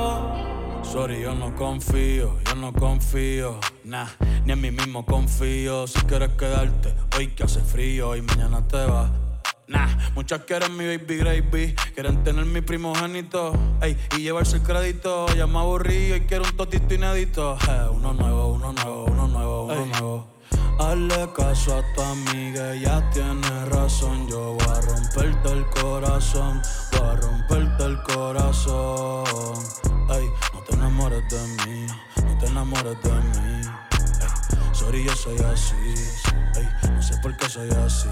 [0.92, 3.50] Sorry, yo no confío, yo no confío,
[3.84, 4.09] nah,
[4.44, 5.86] ni en mí mismo confío.
[5.86, 9.11] Si quieres quedarte, hoy que hace frío y mañana te vas.
[9.72, 15.28] Nah, muchas quieren mi baby gravy, quieren tener mi primogénito, ey, y llevarse el crédito.
[15.34, 17.57] Ya me aburrí y quiero un totito inédito.
[17.69, 20.28] Eh, uno nuevo, uno nuevo, uno nuevo, uno nuevo.
[20.78, 24.28] Hazle caso a tu amiga, ella tiene razón.
[24.28, 26.61] Yo voy a romperte el corazón,
[26.91, 29.55] voy a romperte el corazón.
[30.09, 31.88] Ey, no te enamores de mí,
[32.26, 33.61] no te enamores de mí.
[34.19, 35.76] Ey, sorry, yo soy así,
[36.57, 38.09] ey, no sé por qué soy así.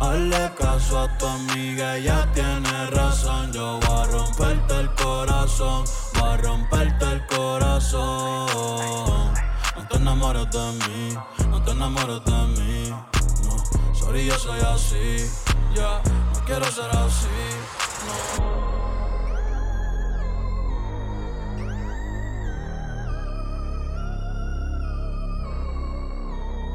[0.00, 3.52] Hazle caso a tu amiga, ella tiene razón.
[3.52, 5.84] Yo voy a romperte el corazón,
[6.14, 8.46] voy a romperte el corazón.
[9.76, 11.16] No te enamores de mí,
[11.50, 12.90] no te enamores de mí.
[13.44, 15.30] No, sorry, yo soy así.
[15.74, 16.02] Ya,
[16.32, 17.28] no quiero ser así.
[18.06, 18.64] No.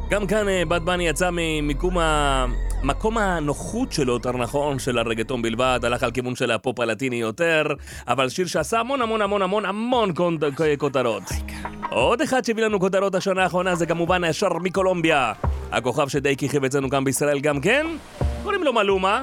[0.09, 2.45] גם כאן אה, בד בני יצא ממיקום ה...
[2.84, 7.66] מקום הנוחות שלו, יותר נכון, של הרגטון בלבד, הלך על כיוון של הפופ הלטיני יותר,
[8.08, 10.12] אבל שיר שעשה המון המון המון המון המון
[10.78, 11.22] כותרות.
[11.90, 15.32] עוד אחד שהביא לנו כותרות השנה האחרונה זה כמובן הישר מקולומביה.
[15.72, 17.86] הכוכב שדי כיכב אצלנו גם בישראל גם כן,
[18.42, 19.22] קוראים לו מלומה.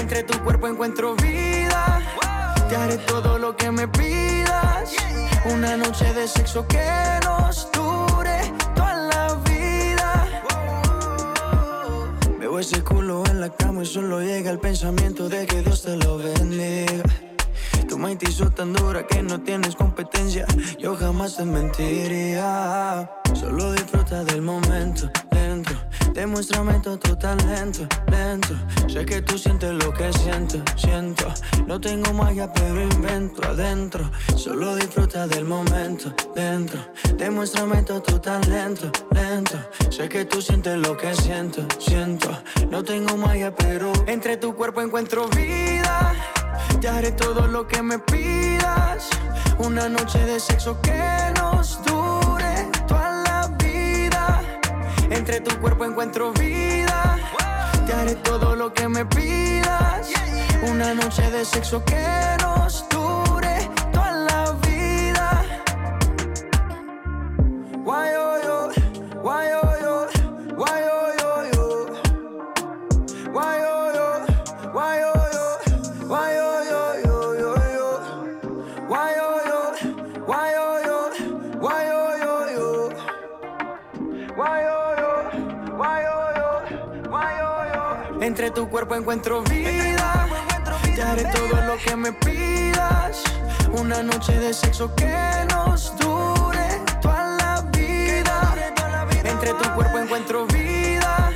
[0.00, 2.00] Entre tu cuerpo encuentro vida.
[2.70, 4.94] Te haré todo lo que me pidas.
[5.44, 6.88] Una noche de sexo que
[7.22, 8.40] nos dure
[8.74, 10.42] toda la vida.
[12.38, 15.94] Veo ese culo en la cama y solo llega el pensamiento de que Dios te
[15.96, 17.04] lo bendiga.
[17.86, 20.46] Tu mente hizo tan dura que no tienes competencia.
[20.78, 23.10] Yo jamás te mentiría.
[23.34, 25.10] Solo disfruta del momento
[25.40, 25.76] dentro.
[26.12, 28.54] Demuéstrame todo tu talento lento.
[28.88, 31.32] Sé que tú sientes lo que siento, siento.
[31.66, 34.10] No tengo magia, pero invento adentro.
[34.36, 36.80] Solo disfruta del momento dentro.
[37.16, 39.58] Demuéstrame todo tu talento lento.
[39.90, 42.28] Sé que tú sientes lo que siento, siento.
[42.70, 46.14] No tengo magia, pero entre tu cuerpo encuentro vida.
[46.80, 49.08] Te haré todo lo que me pidas.
[49.58, 51.02] Una noche de sexo que
[51.36, 51.39] nos
[55.20, 57.18] Entre tu cuerpo encuentro vida.
[57.86, 60.08] Te haré todo lo que me pidas.
[60.66, 62.02] Una noche de sexo que
[62.40, 62.59] nos
[88.50, 90.26] Entre tu cuerpo encuentro vida.
[90.82, 93.22] Te haré todo lo que me pidas.
[93.70, 98.52] Una noche de sexo que nos dure toda la vida.
[99.22, 101.30] Entre tu cuerpo encuentro vida.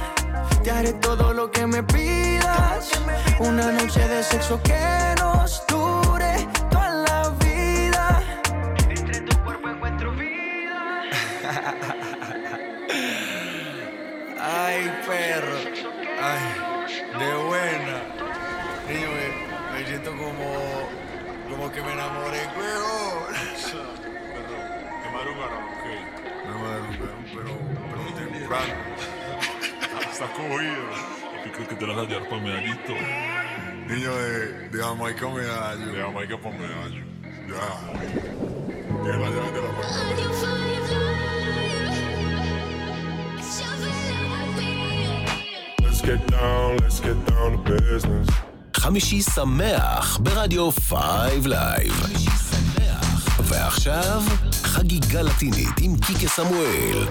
[0.64, 2.90] Te haré todo lo que me pidas.
[3.38, 5.83] Una noche de sexo que nos dure
[20.34, 20.50] como,
[21.50, 23.34] como que me enamoré, huevón.
[25.02, 25.94] ¿Te madrugaron o qué?
[26.46, 27.52] Me madrugaron, pero,
[27.90, 28.74] pero temprano.
[30.10, 30.84] Está cogido.
[31.42, 32.92] ¿Qué crees que te la vas a llevar para medallito?
[33.86, 35.92] Niño de, de Jamaica medallo.
[35.92, 37.04] De Jamaica para medallo.
[37.48, 37.92] Ya.
[39.02, 39.94] Que la llave de la puerta.
[45.80, 48.53] Let's get down, let's get down to business.
[48.84, 51.92] חמישי שמח ברדיו Five Live.
[53.40, 54.22] ועכשיו,
[54.62, 57.06] חגיגה לטינית עם קיקה סמואל.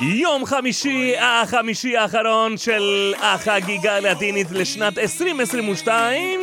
[0.00, 6.40] יום חמישי, החמישי האחרון של החגיגה הלטינית לשנת 2022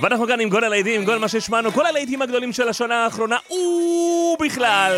[0.00, 3.36] ואנחנו כאן עם כל הלהיטים, כל מה שהשמענו, כל הלהיטים הגדולים של השנה האחרונה
[4.34, 4.92] ובכלל.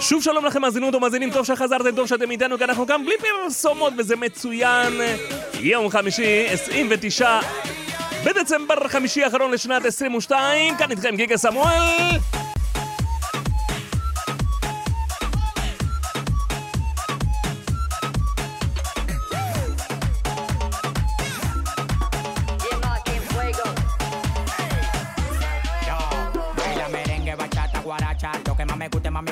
[0.00, 3.92] שוב שלום לכם מאזינות ומאזינים, טוב שחזרתם, טוב שאתם איתנו, כי אנחנו כאן בלי פרסומות
[3.98, 4.92] וזה מצוין.
[5.60, 7.40] יום חמישי, 29
[8.24, 12.18] בדצמבר, חמישי האחרון לשנת 22 כאן איתכם גיקה סמואל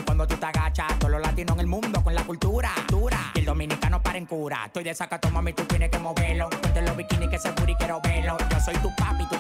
[0.05, 0.99] cuando tú te agachas.
[0.99, 2.72] Todos los latinos en el mundo con la cultura.
[2.89, 3.32] dura.
[3.34, 4.64] Y el dominicano para en cura.
[4.66, 6.51] Estoy de sacato, mami, tú tienes que moverlo.
[6.51, 8.36] Ponte los bikinis que ese booty quiero verlo.
[8.51, 9.36] Yo soy tu papi, tú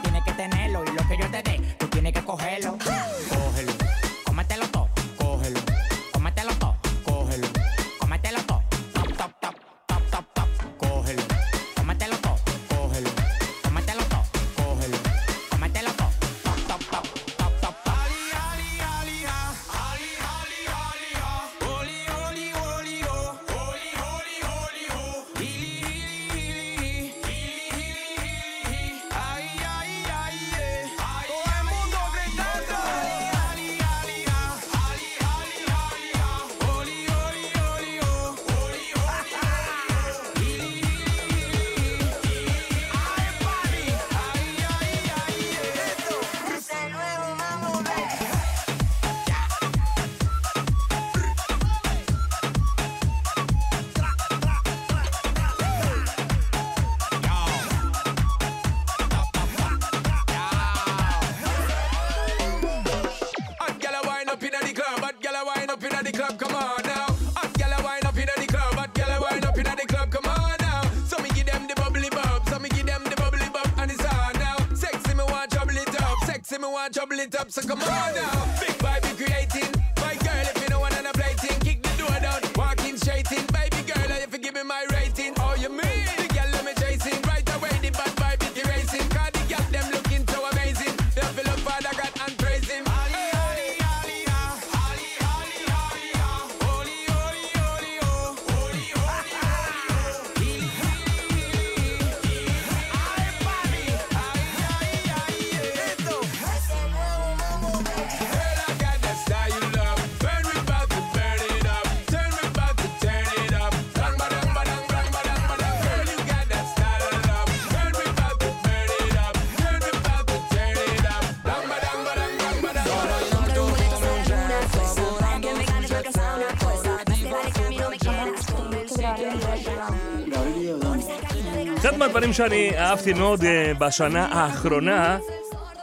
[132.28, 135.18] השירים שאני אהבתי מאוד אה, בשנה האחרונה,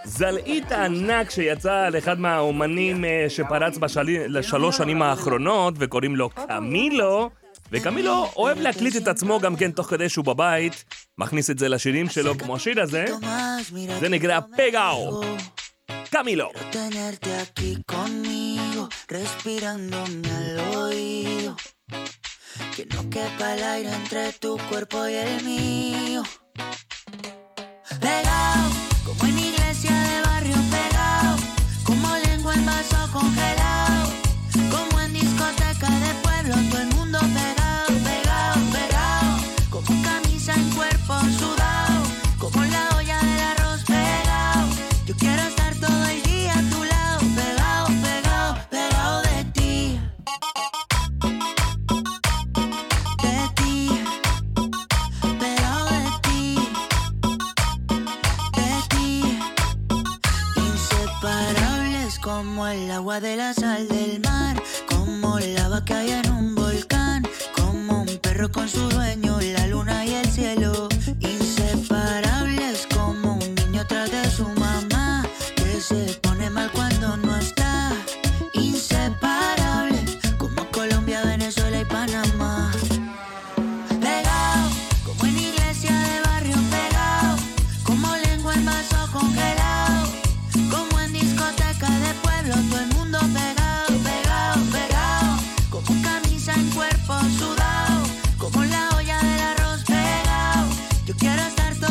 [0.04, 7.30] זלעית הענק שיצא על אחד מהאומנים אה, שפרץ בשלוש שנים האחרונות, וקוראים לו קמילו,
[7.72, 10.84] וקמילו אוהב להקליט את עצמו גם כן תוך כדי שהוא בבית,
[11.18, 13.06] מכניס את זה לשירים שלו כמו השיר הזה,
[14.00, 15.22] זה נקרא פגאו.
[16.10, 16.50] קמילו.
[19.18, 21.64] Respirándome al oído.
[22.76, 26.24] que no quepa el aire entre tu cuerpo y el mío.
[29.06, 29.64] Como en.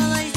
[0.05, 0.34] I'll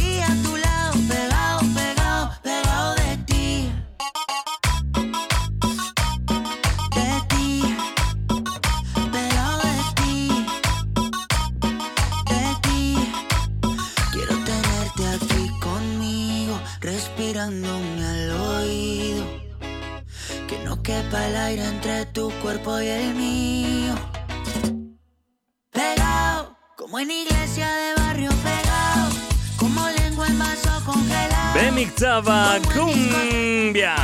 [31.99, 33.97] Estaba cumbia.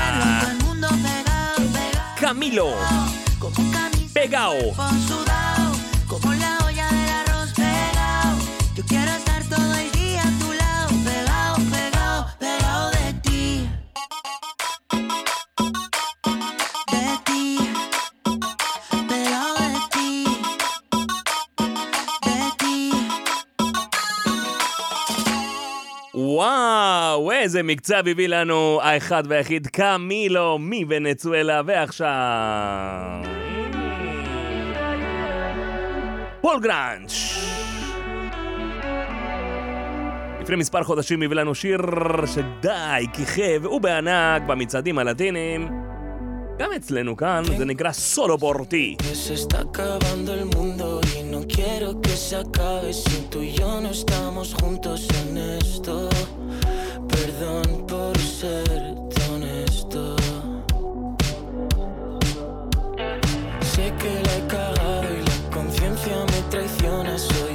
[2.19, 2.75] Camilo.
[4.13, 4.75] Pegao.
[27.55, 32.09] איזה מקצב הביא לנו האחד והיחיד קמילו מוונצואלה, ועכשיו...
[36.41, 37.13] פול גראנץ'.
[40.41, 41.81] לפני מספר חודשים הביא לנו שיר
[42.27, 45.94] שדי כיכב ובענק במצעדים הלטיניים.
[46.59, 48.97] גם אצלנו כאן זה נקרא סולו פורטי.
[51.57, 55.31] Quiero que se acabe si tú y yo no estamos juntos en
[55.61, 55.95] esto.
[57.13, 60.03] Perdón por serte honesto.
[63.73, 67.15] Sé que la he cagado y la conciencia me traiciona.
[67.29, 67.54] Soy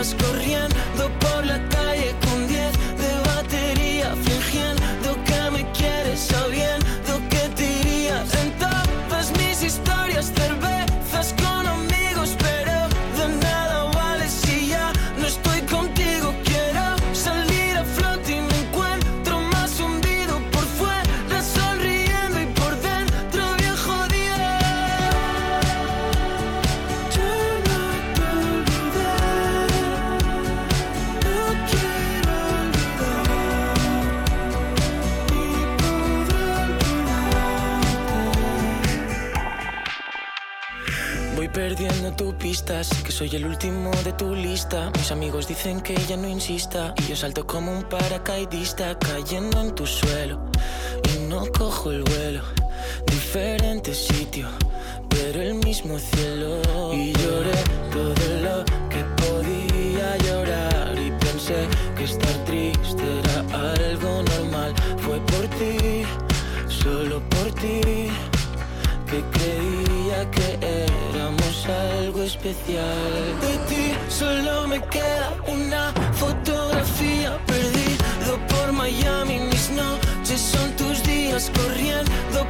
[0.00, 1.69] corriendo por la
[42.50, 44.90] Sé que soy el último de tu lista.
[44.98, 46.94] Mis amigos dicen que ya no insista.
[46.98, 50.40] Y yo salto como un paracaidista cayendo en tu suelo.
[51.14, 52.42] Y no cojo el vuelo.
[53.06, 54.48] Diferente sitio,
[55.08, 56.60] pero el mismo cielo.
[56.92, 57.56] Y lloré
[57.92, 60.98] todo lo que podía llorar.
[60.98, 64.74] Y pensé que estar triste era algo normal.
[64.98, 66.02] Fue por ti,
[66.66, 68.10] solo por ti
[71.66, 73.40] algo especial.
[73.40, 79.38] De ti solo me queda una fotografía perdido por Miami.
[79.50, 82.46] Mis noches son tus días corriendo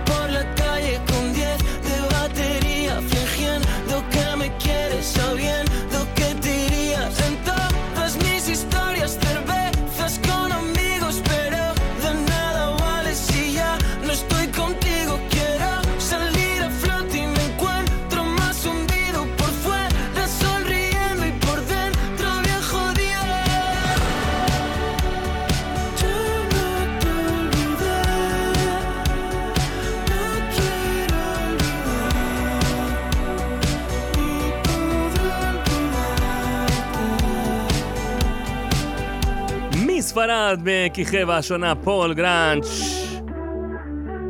[40.51, 42.67] מספרד מכיכב השונה פול גרנץ'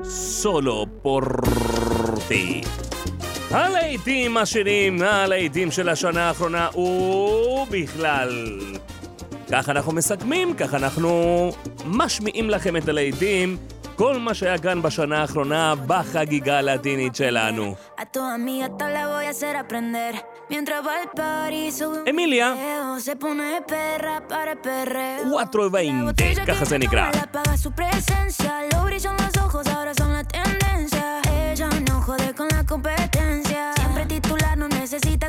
[0.05, 2.61] סולו פורטי.
[3.51, 8.61] הלהיטים השירים, הלהיטים של השנה האחרונה ובכלל.
[9.53, 11.51] כך אנחנו מסכמים, כך אנחנו
[11.87, 13.57] משמיעים לכם את הלהיטים,
[13.97, 17.75] כל מה שהיה כאן בשנה האחרונה בחגיגה הלטינית שלנו.
[17.99, 20.40] A tu amiga hasta la voy a hacer aprender.
[20.51, 20.95] Mientras va
[22.07, 22.55] Emilia.
[25.25, 26.45] 4.20.
[26.45, 27.11] Caja Cenicra.
[32.37, 33.73] Con la competencia.
[33.75, 35.29] Siempre titular, no necesita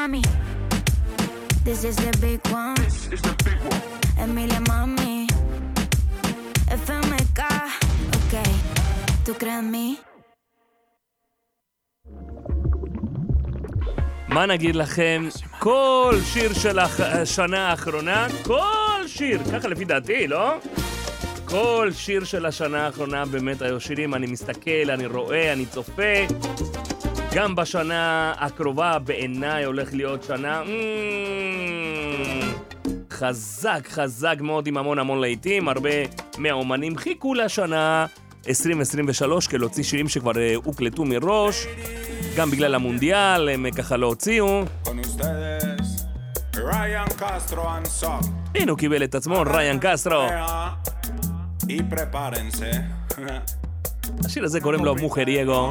[0.00, 0.22] mami.
[1.64, 2.74] This is the big one.
[2.84, 3.82] This is the big one.
[4.24, 5.16] Emilia, mami.
[6.82, 7.40] FMK.
[8.18, 8.34] Ok.
[9.24, 9.88] ¿Tú crees en mí?
[14.28, 15.28] מה נגיד לכם?
[15.58, 20.54] כל שיר של השנה האחרונה, כל שיר, ככה לפי דעתי, לא?
[21.44, 26.26] כל שיר של השנה האחרונה באמת היו שירים, אני מסתכל, אני רואה, אני צופה.
[27.34, 30.62] גם בשנה הקרובה בעיניי הולך להיות שנה...
[33.10, 35.90] חזק, חזק מאוד עם המון המון להיטים, הרבה
[36.38, 38.06] מהאומנים חיכו לשנה
[38.48, 41.66] 2023 כדי להוציא שירים שכבר אה, הוקלטו מראש,
[42.36, 44.64] גם בגלל המונדיאל הם אה, ככה לא הוציאו.
[48.54, 50.26] הנה הוא קיבל את עצמו, ריין קסטרו.
[54.24, 55.70] השיר הזה קוראים לו מוחרייגו.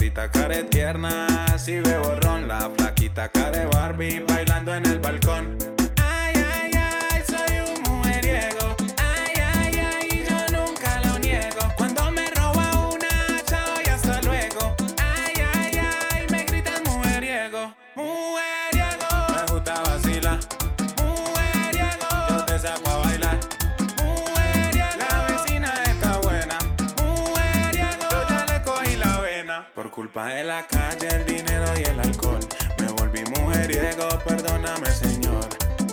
[0.00, 1.26] gordita care tierna.
[1.58, 5.79] Si bebo ron, la flaquita care Barbie bailando en el balcón.
[30.12, 32.40] Bajé la calle, el dinero y el alcohol.
[32.78, 35.46] Me volví mujeriego, perdóname, señor.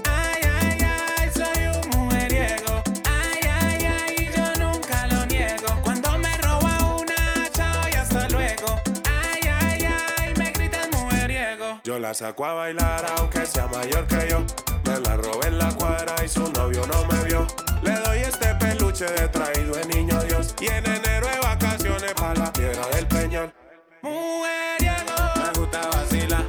[0.09, 2.81] Ay, ay, ay, soy un mujeriego.
[3.05, 5.67] Ay, ay, ay, yo nunca lo niego.
[5.83, 8.81] Cuando me roba una, chao y hasta luego.
[9.05, 9.87] Ay, ay,
[10.17, 11.79] ay, me gritan mujeriego.
[11.83, 14.43] Yo la saco a bailar, aunque sea mayor que yo.
[14.83, 17.45] Me la robé en la cuadra y su novio no me vio.
[17.83, 20.55] Le doy este peluche de traído de niño Dios.
[20.59, 23.66] Y en enero de vacaciones para la piedra del peñón.
[24.01, 26.45] Mujeriego, me gusta vacilar.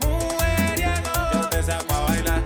[0.00, 2.42] Mujeriego, yo te saco a bailar.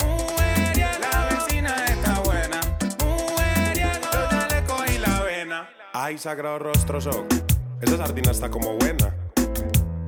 [0.00, 2.60] Mujeriego, la vecina está buena.
[3.00, 5.68] Mujeriego, yo ya le cogí la vena.
[5.92, 7.26] Ay, sagrado rostro son.
[7.80, 9.14] Esa sardina está como buena.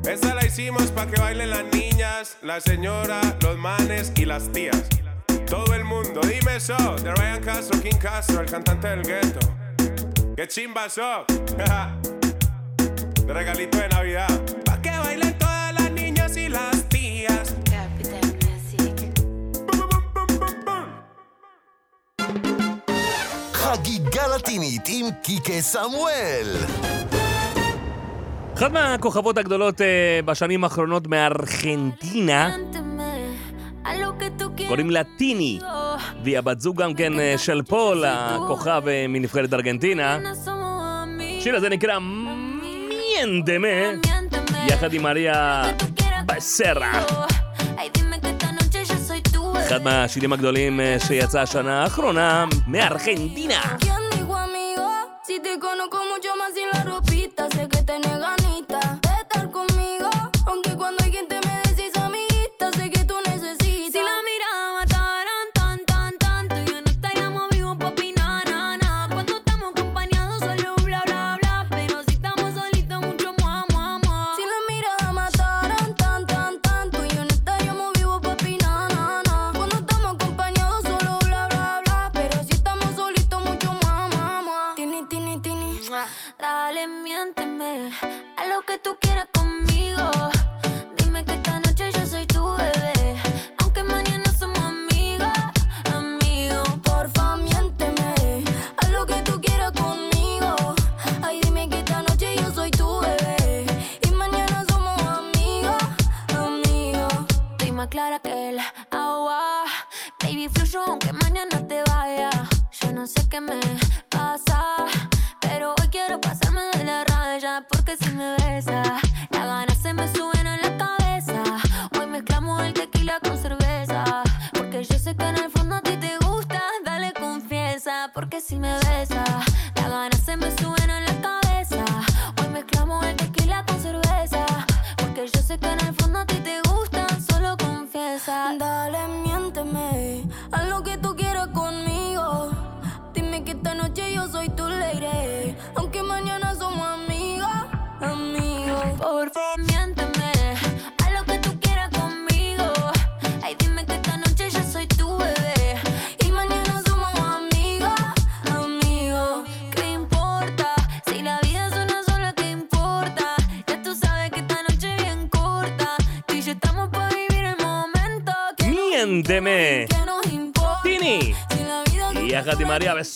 [0.05, 4.83] Esta la hicimos para que bailen las niñas, la señora, los manes y las tías.
[5.47, 6.77] Todo el mundo, dime eso.
[6.97, 9.41] De Ryan Castro, King Castro, el cantante del gueto.
[10.37, 11.25] ¡Qué chimba so!
[13.27, 14.41] de regalito de Navidad.
[14.65, 17.55] Pa' que bailen todas las niñas y las tías.
[23.53, 26.57] חגיגה לטינית עם קיקה סמואל.
[28.55, 32.57] אחת מהכוכבות הגדולות אה, בשנים האחרונות מארגנטינה,
[34.69, 35.59] קוראים לה טיני,
[36.25, 40.19] והיא הבת זוג גם כן אה, של פול, הכוכב אה, מנבחרת ארגנטינה.
[41.45, 41.99] השיר הזה נקרא
[43.14, 44.00] מיינדמה,
[44.68, 45.64] יחד עם מריה
[46.26, 47.06] בסרה.
[49.68, 53.62] אחד מהשירים הגדולים אה, שיצא השנה האחרונה מארגנטינה.
[53.80, 54.88] ¿Quién dijo amigo?
[55.28, 58.43] Si te conozco mucho más sin la ropita, sé que tenés ganita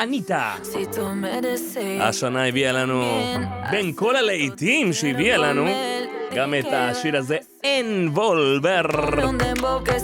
[0.00, 0.54] אניטה.
[0.62, 2.02] Si tú me deseas.
[2.02, 3.04] השנה הביאה לנו,
[3.70, 5.66] בין כל הלהיטים שהביאה לנו,
[6.34, 8.82] גם את השיר הזה, אין וולבר.
[9.18, 9.96] Un dembow que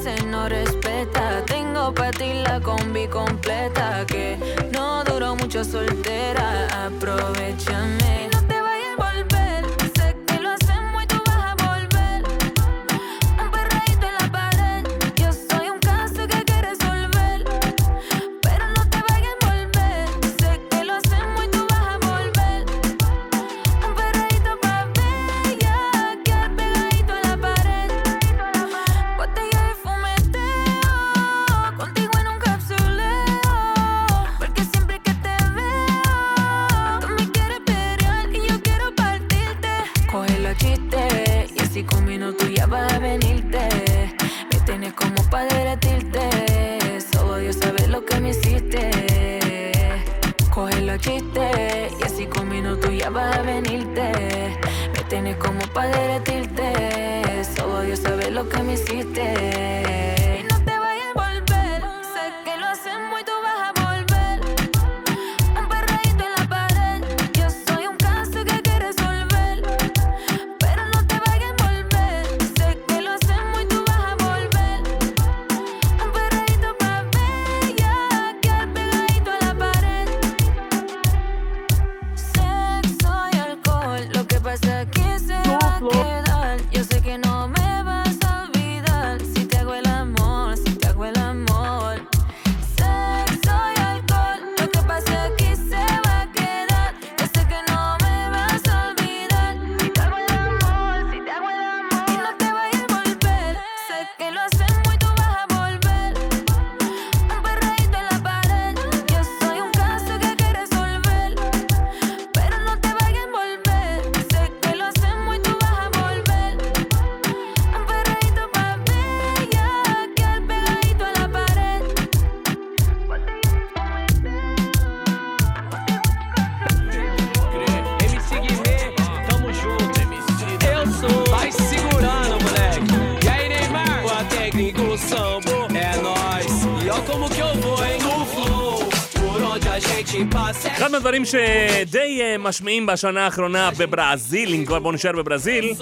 [140.68, 145.74] אחד מהדברים שדי אה, משמיעים בשנה האחרונה בברזיל, אם כבר בוא נשאר בברזיל,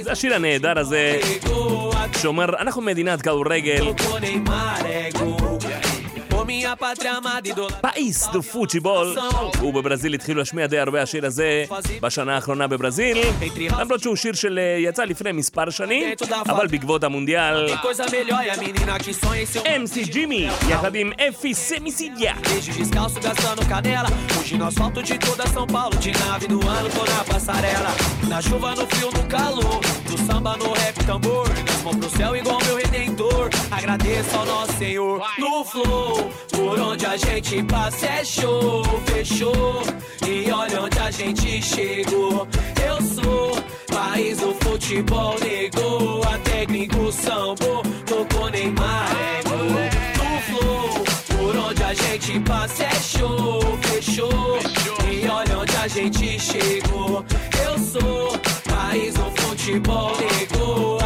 [0.00, 1.20] זה השיר הנהדר הזה,
[2.22, 3.92] שאומר, אנחנו מדינת כדורגל,
[7.81, 9.17] פאיס דו פוטשיבול,
[9.63, 11.65] ובברזיל התחילו להשמיע די הרבה השיר הזה
[12.01, 13.17] בשנה האחרונה בברזיל,
[13.79, 16.13] למרות שהוא שיר של אה, יצא לפני מספר שנים,
[16.49, 20.47] אבל בעקבות המונדיאל, Tem coisa melhor e a menina que sonha em seu MC ג'ימי,
[20.69, 22.33] יחד עם אפי סמיסידיה.
[22.43, 26.89] Desde descalço gastando canela Hoje no asfalto de toda São Paulo De nave do ano,
[26.89, 27.91] tô na passarela
[28.31, 29.79] Na chuva, no frio, no calor
[30.09, 34.73] Do samba, no rap, tambor Das mãos pro céu igual meu redentor Agradeço ao nosso
[34.81, 36.31] Senhor No flow,
[36.64, 39.82] por onde a gente passa é show Fechou,
[40.26, 42.48] e olha onde a gente chegou
[42.86, 43.56] Eu sou
[43.94, 49.58] país do futebol Negou, a técnico sambo Tocou Neymar, é gol
[50.18, 51.04] No flow,
[51.36, 54.58] por onde a gente passa é show, fechou.
[55.10, 57.24] E olha onde a gente chegou.
[57.64, 61.03] Eu sou país do futebol, negou.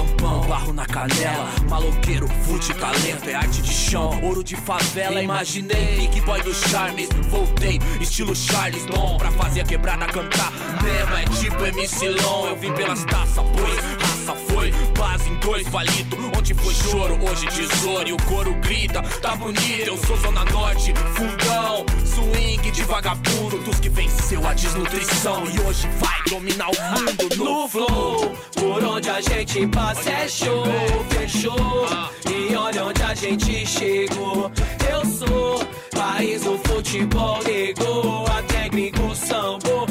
[0.00, 5.96] Campão, barro na canela Maloqueiro, fute, talento, é arte de chão Ouro de favela, imaginei
[5.96, 10.52] Big boy do Charmes, voltei Estilo Charles Dom, pra fazer a quebrada cantar.
[10.82, 15.68] Mesmo é tipo MC Long Eu vim pelas taças, pois raça foi Base em dois
[15.68, 17.18] palito, ontem foi choro?
[17.24, 22.82] Hoje tesouro e o coro grita Tá bonito, eu sou Zona Norte Fundão, swing de
[22.84, 23.58] vagabundo.
[23.58, 25.44] Dos que venceu a desnutrição.
[25.46, 30.28] E hoje vai dominar o mundo no No flow, por onde a gente passa é
[30.28, 30.64] show,
[31.10, 31.86] fechou.
[32.30, 34.50] E olha onde a gente chegou.
[34.90, 35.60] Eu sou
[35.92, 38.26] país do futebol, negou.
[38.26, 39.86] A técnico sambo,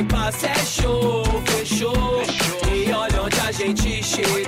[0.00, 2.22] gente passa é show, fechou.
[2.72, 4.38] E olha onde a gente chegou.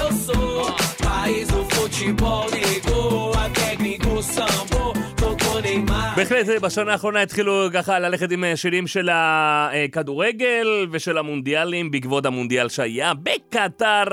[0.00, 0.66] Eu sou
[1.02, 3.32] país do futebol, negou.
[3.34, 6.16] A técnico sambo, tocou Neymar.
[6.16, 13.12] בהחלט בשנה האחרונה התחילו ככה ללכת עם שירים של הכדורגל ושל המונדיאלים בעקבות המונדיאל שהיה
[13.14, 14.04] בקטר.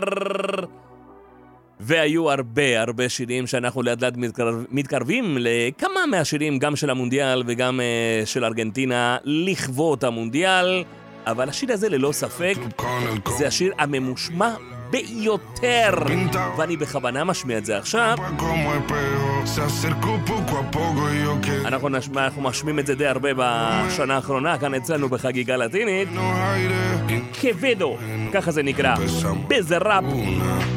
[1.88, 7.80] והיו הרבה הרבה שירים שאנחנו לאט לאט מתקרב, מתקרבים לכמה מהשירים גם של המונדיאל וגם
[7.80, 10.84] uh, של ארגנטינה לכבוד המונדיאל,
[11.26, 12.56] אבל השיר הזה ללא ספק
[13.38, 14.56] זה השיר הממושמע
[14.90, 15.94] ביותר,
[16.58, 18.18] ואני בכוונה משמיע את זה עכשיו.
[21.66, 26.10] אנחנו, נשמע, אנחנו משמיעים את זה די הרבה בשנה האחרונה, כאן אצלנו בחגיגה לטינית.
[27.42, 27.98] קבדו,
[28.34, 28.96] ככה זה נקרא.
[29.48, 30.04] באיזה ראפ.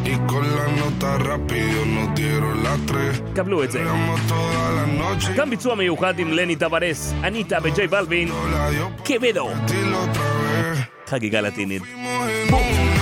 [0.04, 3.34] y con la nota rápido nos dieron las tres.
[3.34, 3.84] קבלו את זה.
[5.36, 8.28] גם ביצוע מיוחד עם לני טוורס, אניטה וג'יי בלווין.
[9.04, 9.50] קבדו.
[11.06, 11.82] חגיגה לטינית.
[11.82, 12.99] empezamos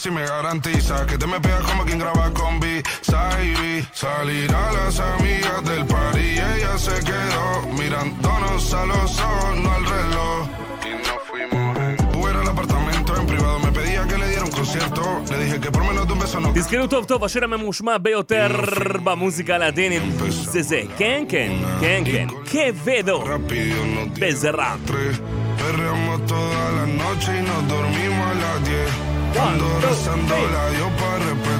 [0.00, 2.82] si me garantiza que te me pegas como quien graba con B.
[3.02, 9.58] Sairi, salir a las amigas del par y ella se quedó mirándonos a los ojos,
[9.58, 10.48] no al reloj.
[10.86, 15.02] Y nos fuimos en al apartamento en privado, me pedía que le diera un concierto.
[15.28, 16.56] Le dije que por menos de un beso no.
[16.56, 19.96] Izquierdo top top, ayer me mushma beoter ba música latina.
[20.50, 23.22] Desde Kenken, Kenken, Quevedo,
[24.18, 24.78] Bezerra.
[25.58, 29.19] Perreamos toda la noche y nos dormimos a las 10.
[29.38, 31.59] Ando rezando la yo para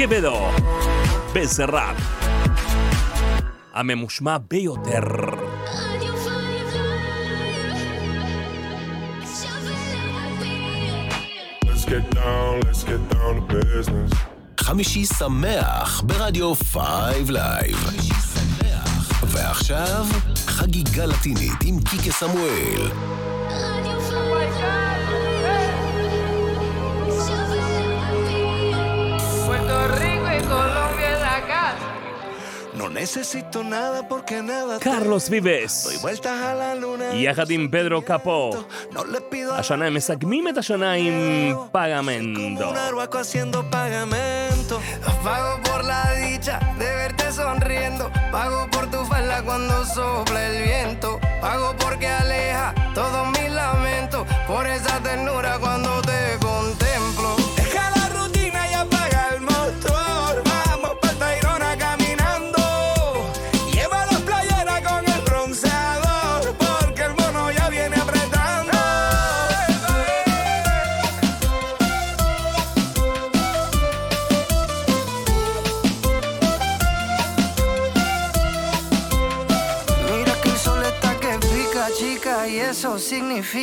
[0.00, 0.48] כבדו,
[1.34, 1.92] בזה רע.
[3.74, 5.00] הממושמע ביותר.
[11.62, 14.16] Let's get down, let's get down to business.
[14.60, 17.90] חמישי שמח ברדיו 5 לייב.
[19.26, 20.06] ועכשיו,
[20.46, 22.90] חגיגה לטינית עם קיקה סמואל.
[32.79, 37.13] No necesito nada porque nada קרלוס ויבס, Doy vueltas a la luna.
[37.15, 38.51] יחד עם פדרו קאפו.
[38.91, 41.13] No le pido a השנה הם מסכמים את השנה עם
[41.71, 42.69] פגמנדו.
[42.69, 44.79] un arhuaco haciendo pagamento.
[45.23, 48.05] Pago por la dicha de verte sonriendo.
[48.31, 51.09] Pago por tu falda cuando sopla el viento.
[51.41, 51.67] Pago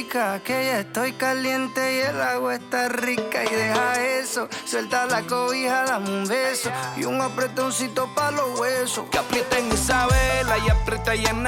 [0.06, 3.44] que ya estoy caliente y el agua está rica.
[3.44, 9.06] Y deja eso, suelta la cobija, dame un beso y un apretoncito pa' los huesos.
[9.10, 11.48] Que aprieta en Isabela y aprieta y en.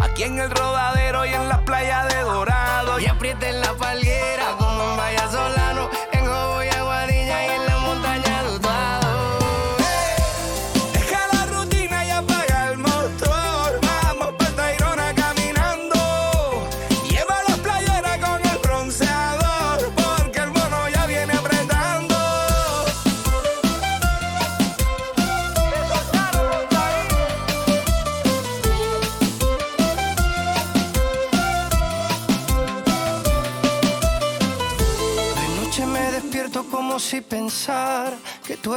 [0.00, 3.00] Aquí en el rodadero y en la playa de Dorado.
[3.00, 5.23] Y aprieta en la palguera como en Vaya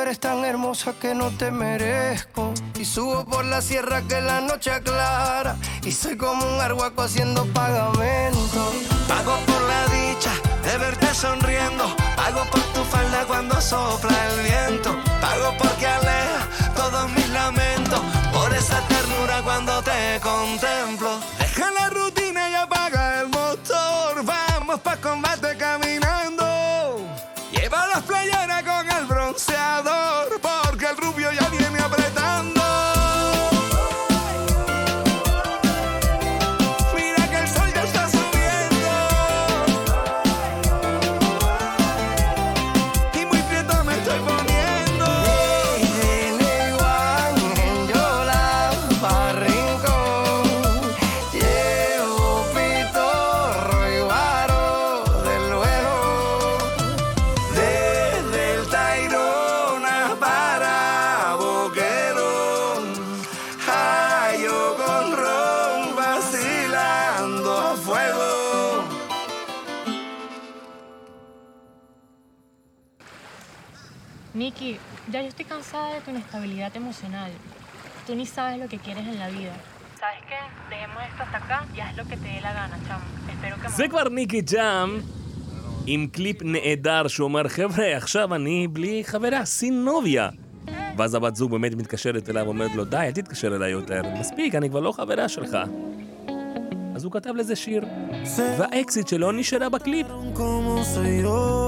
[0.07, 2.53] eres tan hermosa que no te merezco.
[2.79, 5.57] Y subo por la sierra que la noche aclara.
[5.83, 8.71] Y soy como un arhuaco haciendo pagamento.
[9.05, 10.31] Pago por la dicha
[10.63, 11.93] de verte sonriendo.
[12.15, 14.95] Pago por tu falda cuando sopla el viento.
[15.19, 17.99] Pago porque aleja todos mis lamentos.
[18.31, 21.36] Por esa ternura cuando te contemplo.
[75.67, 77.31] Cansada de tu inestabilidad emocional.
[78.05, 79.53] Tú ni sabes lo que quieres en la vida.
[79.99, 80.39] Sabes qué?
[80.69, 83.03] Dejemos esto hasta acá y haz lo que te dé la gana, chamo.
[83.33, 83.69] Espero que...
[83.69, 84.99] זה כבר ניקי ג'אם
[85.87, 90.29] עם קליפ נהדר שאומר, חבר'ה, עכשיו אני בלי חברה, Sin Novia.
[90.97, 94.69] ואז הבת זוג באמת מתקשרת אליו ואומרת לו, די, אל תתקשר אליי יותר, מספיק, אני
[94.69, 95.57] כבר לא חברה שלך.
[96.95, 97.85] אז הוא כתב לזה שיר,
[98.57, 100.07] והאקסית שלו נשארה בקליפ.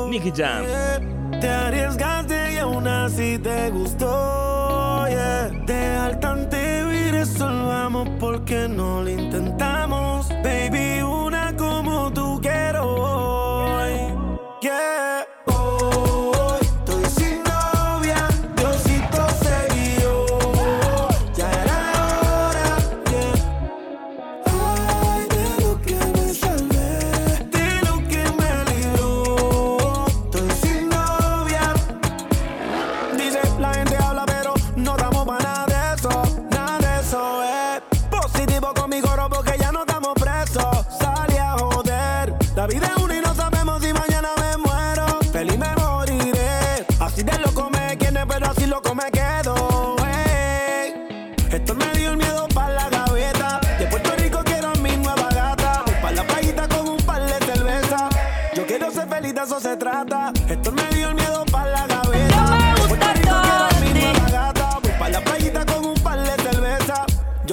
[0.10, 1.19] ניקי ג'אם.
[1.42, 5.08] Te arriesgaste y aún así te gustó.
[5.08, 5.52] Yeah.
[5.66, 10.28] Dejar tan vivir eso lo vamos porque no lo intentamos.
[10.44, 14.14] Baby, una como tú quiero hoy.
[14.62, 15.26] Yeah.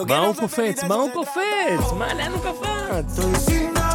[0.08, 0.84] מה הוא קופץ?
[0.84, 1.92] מה הוא קופץ?
[1.98, 3.85] מה, לאן הוא קפץ?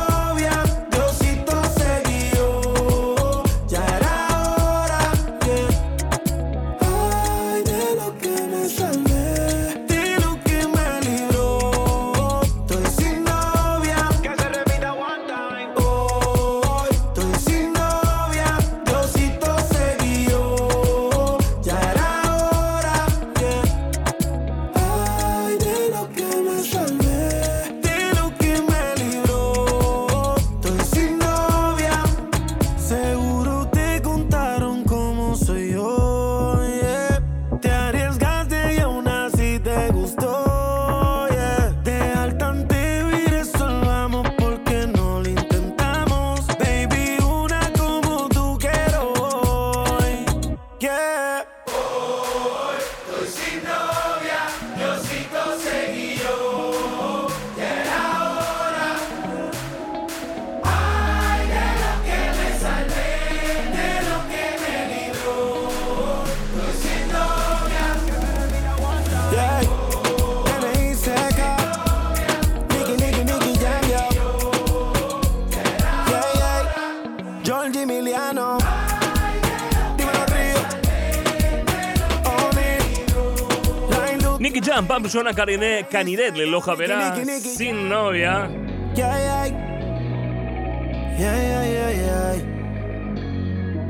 [91.43, 92.35] yeah, yeah, yeah.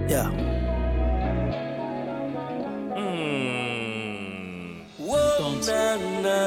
[0.09, 0.31] Yeah.
[4.99, 6.39] Whoa, na, na.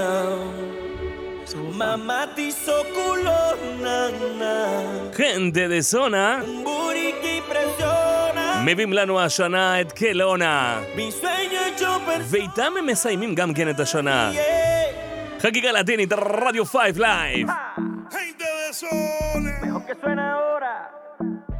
[1.80, 3.42] Mamá te hizo culo,
[3.84, 4.10] na,
[4.40, 4.54] na.
[5.18, 8.64] gente de zona, Booty que impresiona.
[8.66, 10.82] מביאים לנו השנה את קלונה.
[10.96, 12.24] Mi sueño hecho persona.
[12.30, 14.32] ואיתם הם מסיימים גם כן את השנה.
[15.47, 17.53] Aquí Galatini, Radio 5 Live.
[18.11, 19.43] Gente de sol.
[19.61, 20.91] Mejor que suena ahora,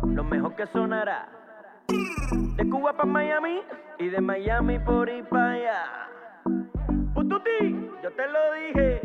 [0.07, 1.29] lo mejor que sonará.
[2.57, 3.61] De Cuba para Miami
[3.99, 5.85] y de Miami por y para allá.
[7.13, 9.01] Pues Pututi, yo te lo dije.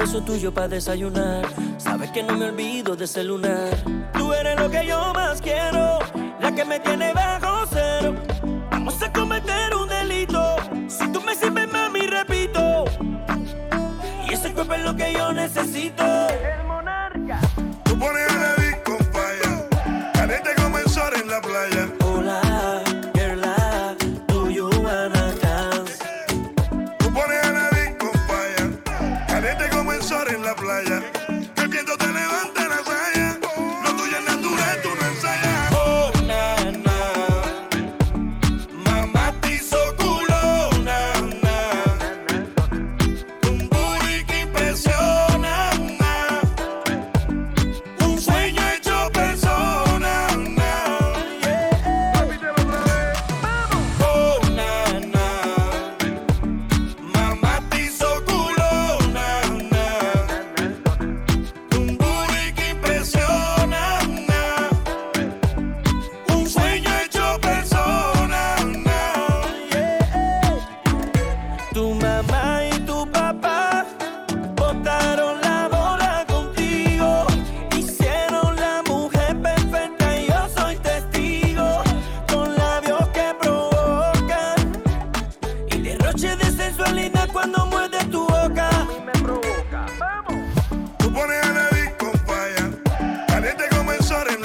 [0.00, 1.46] Beso tuyo para desayunar.
[1.76, 3.76] Sabes que no me olvido de ese lunar.
[4.14, 5.98] Tú eres lo que yo más quiero,
[6.40, 8.14] la que me tiene bajo cero.
[8.70, 10.56] Vamos a cometer un delito.
[10.88, 12.84] Si tú me sirves, mami, repito.
[14.26, 16.04] Y ese cuerpo es lo que yo necesito.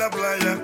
[0.06, 0.55] la playa.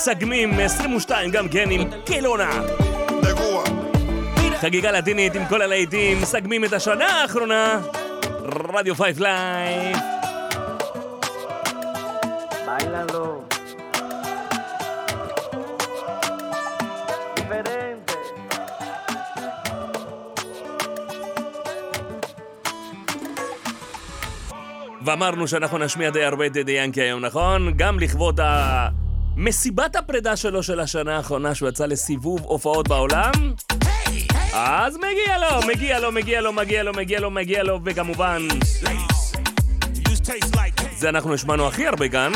[0.00, 2.62] סונה מסכמים 22 גם כן עם קלונה.
[4.60, 7.80] חגיגה לטינית עם כל הלהיטים, מסכמים את השנה האחרונה.
[8.74, 9.96] רדיו פייב לייב.
[25.04, 27.72] ואמרנו שאנחנו נשמיע די הרבה את דדי ינקי היום, נכון?
[27.76, 28.40] גם לכבוד
[29.42, 33.32] מסיבת הפרידה שלו של השנה האחרונה, שהוא יצא לסיבוב הופעות בעולם.
[34.52, 38.48] אז מגיע לו, מגיע לו, מגיע לו, מגיע לו, מגיע לו, מגיע לו, וכמובן...
[40.98, 42.32] זה אנחנו השמענו הכי הרבה כאן.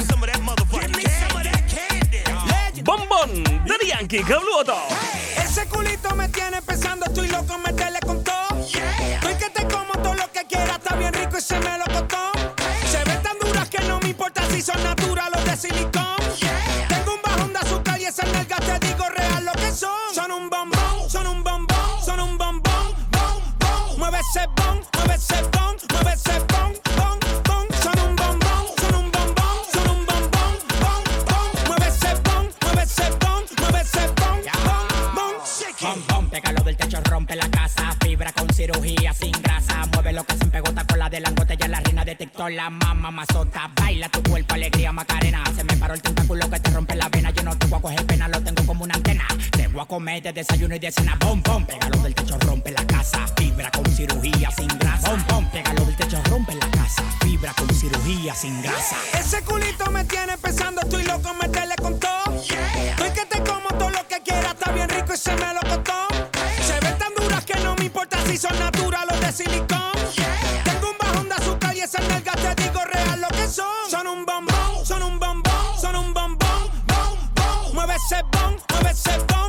[2.84, 4.78] בומבון, דרי ינקי, קבלו אותו!
[15.64, 15.93] Sin
[42.50, 43.70] la mamá mazota.
[43.74, 45.44] Baila tu cuerpo, alegría, macarena.
[45.56, 47.30] Se me paró el tentáculo que te rompe la vena.
[47.30, 49.26] Yo no te voy a coger pena, lo tengo como una antena.
[49.74, 51.18] Voy a comer de desayuno y de cena.
[51.18, 53.26] Bom, bom, pégalo del techo, rompe la casa.
[53.36, 55.10] Fibra con cirugía sin grasa.
[55.10, 57.02] Bom, bom, pégalo del techo, rompe la casa.
[57.20, 58.96] Fibra con cirugía sin grasa.
[59.18, 62.40] Ese culito me tiene pensando, estoy loco, meterle con todo.
[62.40, 65.60] Estoy que te como todo lo que quiera, está bien rico y se me lo
[65.62, 66.06] costó.
[66.64, 69.92] Se ven tan duras que no me importa si son naturales o de silicón.
[70.64, 73.90] Tengo un bajón de azúcar y esas nalgas te digo real lo que son.
[73.90, 77.74] Son un bombón, son un bombón, son un bombón, bom, bom.
[77.74, 79.43] Mueve ese bom, mueve ese bom,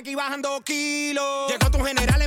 [0.00, 1.50] aquí bajando kilos.
[1.50, 2.19] Llegó tu general,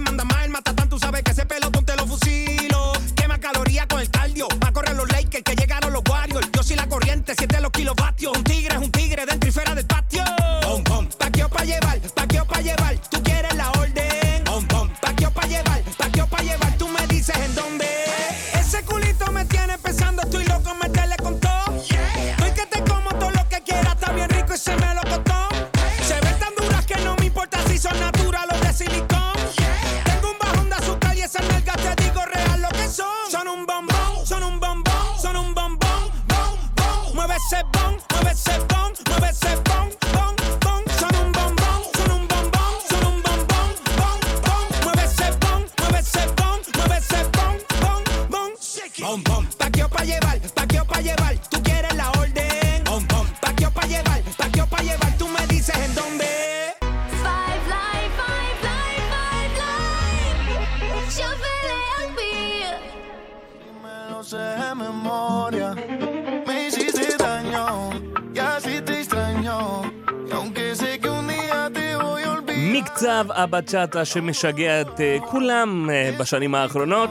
[73.44, 77.10] הבצ'אטה שמשגע את אה, כולם אה, בשנים האחרונות.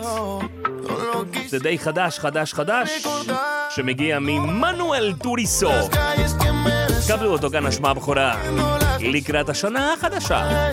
[1.46, 3.06] זה די חדש, חדש, חדש,
[3.70, 5.70] שמגיע ממנואל טוריסו.
[7.09, 8.36] קבלו אותו כאן השמעה בכורה
[9.00, 10.68] לקראת השנה החדשה.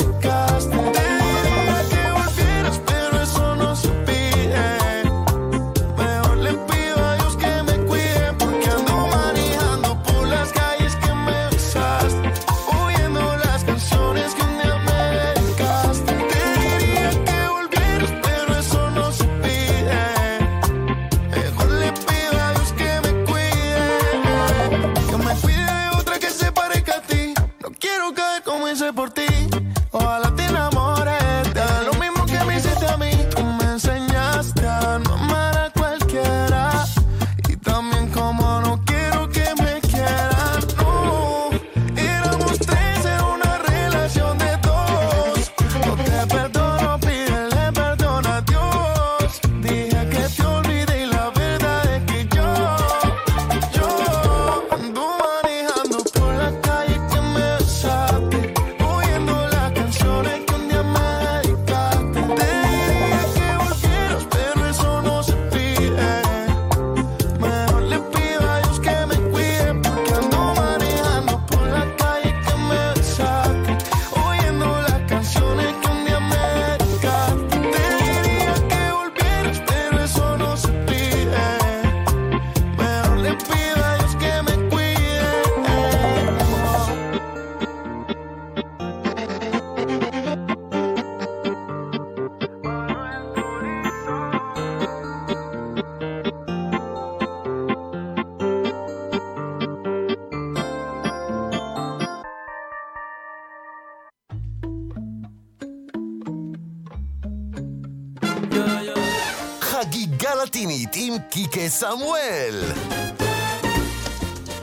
[111.69, 112.63] סמואל.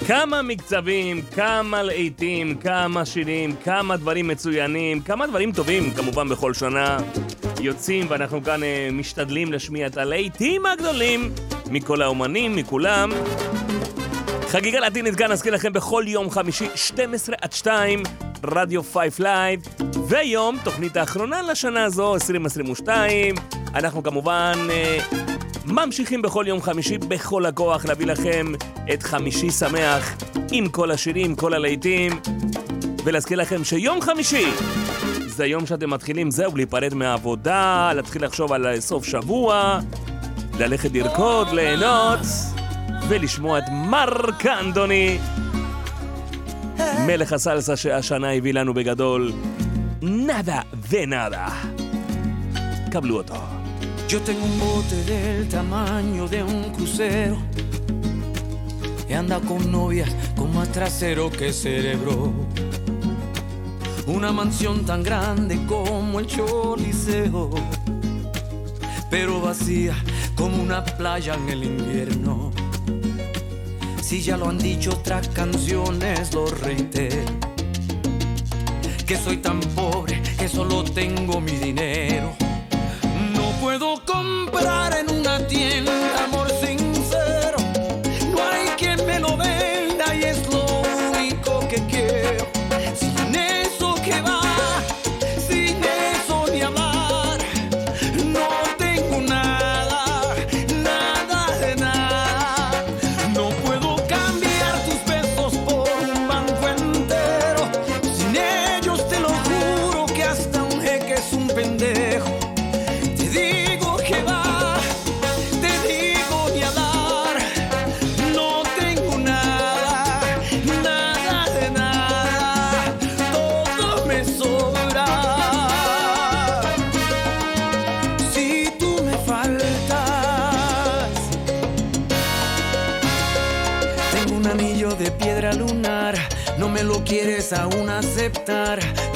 [0.06, 6.98] כמה מקצבים, כמה להיטים, כמה שירים, כמה דברים מצוינים, כמה דברים טובים, כמובן בכל שנה,
[7.60, 11.32] יוצאים ואנחנו כאן אה, משתדלים להשמיע את הלהיטים הגדולים
[11.70, 13.10] מכל האומנים, מכולם.
[14.48, 18.02] חגיגה לטינית כאן נזכיר לכם בכל יום חמישי, 12 עד 2,
[18.44, 19.60] רדיו 5 Live,
[20.08, 23.34] ויום, תוכנית האחרונה לשנה הזו, 2022.
[23.74, 25.25] אנחנו כמובן אה,
[25.66, 28.46] ממשיכים בכל יום חמישי בכל הכוח להביא לכם
[28.92, 30.16] את חמישי שמח
[30.52, 32.12] עם כל השירים, כל הלהיטים,
[33.04, 34.50] ולהזכיר לכם שיום חמישי
[35.36, 39.78] זה היום שאתם מתחילים, זהו, להיפרד מהעבודה, להתחיל לחשוב על סוף שבוע,
[40.58, 42.20] ללכת לרקוד, ליהנות,
[43.08, 45.18] ולשמוע את מרק אנדוני,
[47.06, 49.32] מלך הסלסה שהשנה הביא לנו בגדול,
[50.02, 50.60] נאדה
[50.90, 51.48] ונאדה.
[52.92, 53.65] קבלו אותו.
[54.08, 57.36] Yo tengo un bote del tamaño de un crucero
[59.08, 62.32] y anda con novias con más trasero que cerebro.
[64.06, 67.50] Una mansión tan grande como el Choliseo,
[69.10, 69.96] pero vacía
[70.36, 72.52] como una playa en el invierno.
[74.00, 77.24] Si ya lo han dicho otras canciones, lo reitero.
[79.04, 82.45] Que soy tan pobre que solo tengo mi dinero.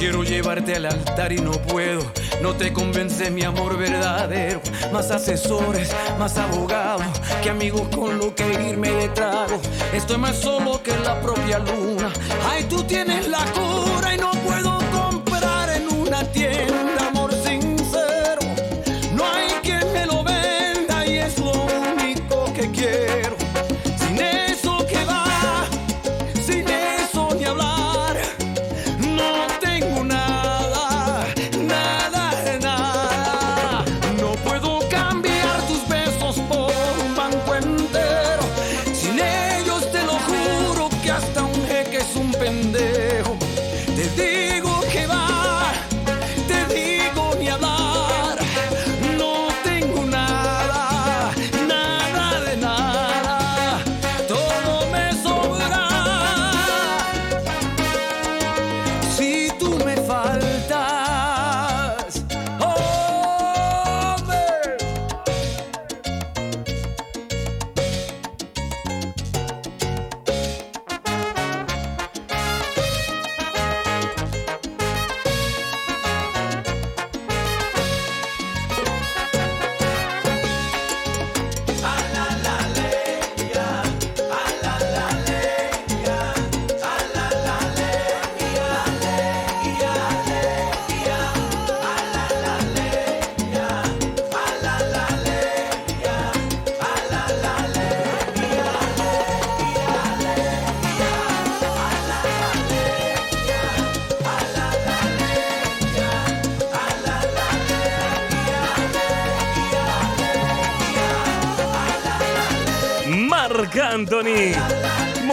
[0.00, 2.00] Quiero llevarte al altar y no puedo.
[2.40, 4.62] No te convence mi amor verdadero.
[4.94, 9.60] Más asesores, más abogados que amigos con lo que irme de trago.
[9.92, 12.10] Estoy más solo que la propia luna.
[12.50, 16.79] Ay, tú tienes la cura y no puedo comprar en una tienda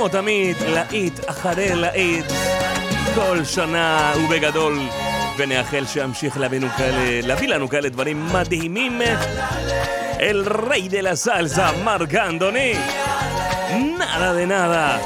[0.08, 2.26] תמיד, להיט אחרי להיט,
[3.16, 4.80] כל שנה ובגדול,
[5.38, 9.02] ונאחל שימשיך להביא לנו כאלה, להביא לנו כאלה דברים מדהימים.
[10.20, 12.74] El rey de la salsa, מרק אנטוני,
[14.00, 14.98] Nada de nada.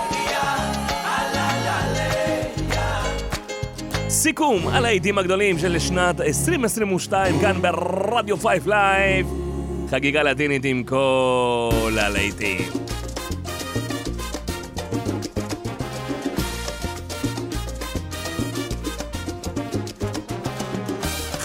[4.10, 9.28] סיכום הלהיטים הגדולים של שנת 2022 כאן ברדיו 5 Live.
[9.92, 12.91] חגיגה לטינית עם כל הלהיטים.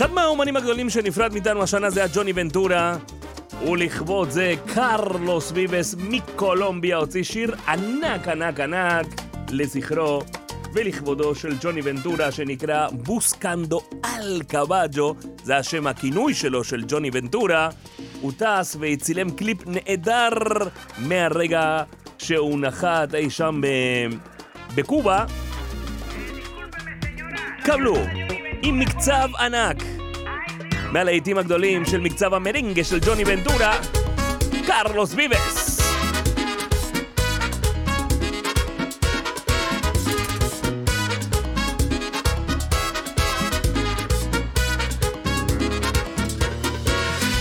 [0.07, 2.97] אחד מהאומנים הגדולים שנפרד מאיתנו השנה זה היה ג'וני ונטורה.
[3.69, 9.07] ולכבוד זה קרלוס ויבס מקולומביה הוציא שיר ענק ענק ענק
[9.51, 10.23] לזכרו
[10.75, 17.69] ולכבודו של ג'וני ונטורה שנקרא בוסקנדו אל קבג'ו, זה השם הכינוי שלו של ג'וני ונטורה.
[18.21, 20.39] הוא טס והצילם קליפ נהדר
[20.99, 21.83] מהרגע
[22.19, 23.67] שהוא נחת אי שם ב...
[24.75, 25.25] בקובה.
[27.65, 27.97] קבלו,
[28.66, 29.84] עם מקצב ענק.
[30.92, 33.80] מהלהיטים הגדולים של מקצב המרינגה של ג'וני ונטורה,
[34.66, 35.82] קרלוס ביבס.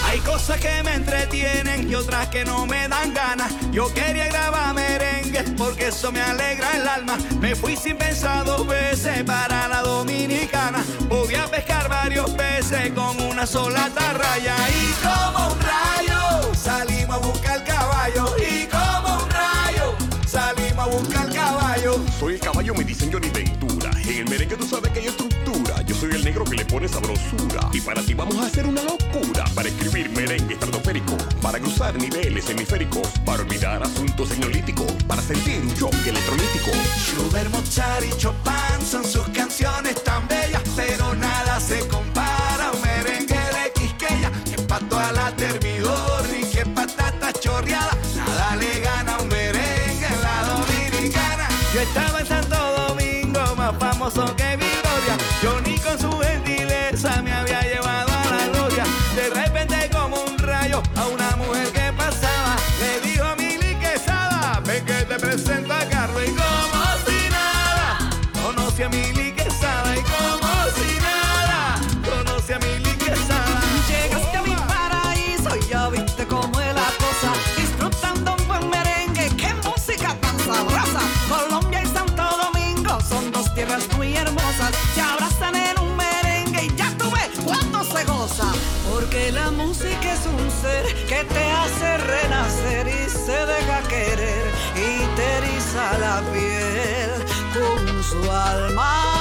[0.06, 3.50] Hay cosas que me entretienen y otras que no me dan ganas.
[3.76, 4.74] Yo quería grabar
[5.57, 7.17] porque eso me alegra el alma.
[7.39, 10.83] Me fui sin pensar dos veces para la dominicana.
[11.09, 14.55] Podía pescar varios peces con una sola tarraya.
[14.69, 18.35] Y como un rayo salimos a buscar caballo.
[18.37, 19.34] Y como un rayo
[20.35, 21.95] salimos a buscar caballo.
[22.19, 23.91] Soy el caballo, me dicen Johnny Ventura.
[24.03, 25.81] En el merengue tú sabes que hay estructura.
[25.83, 27.69] Yo soy el negro que le pone sabrosura.
[27.71, 29.45] Y para ti vamos a hacer una locura.
[29.55, 31.15] Para escribir merengue estratosférico.
[31.41, 33.07] Para cruzar niveles hemisféricos.
[33.25, 34.91] Para olvidar asuntos tecnolíticos.
[35.07, 36.71] Para sentir un choque electrolítico.
[36.97, 42.14] Schubert, Mozart y Chopin son sus canciones tan bellas, pero nada se compara
[54.09, 54.64] So que viene.
[98.45, 99.14] Alma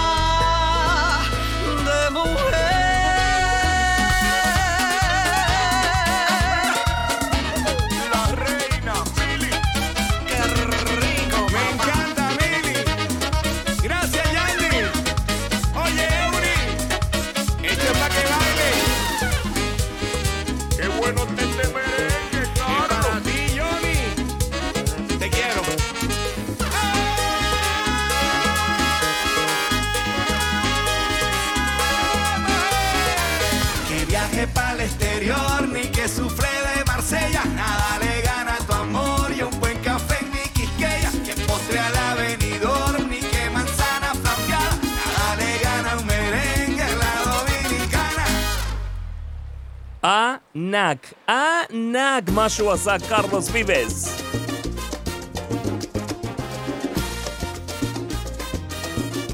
[50.57, 54.23] ענק, ענק מה שהוא עשה קרלוס ביבס.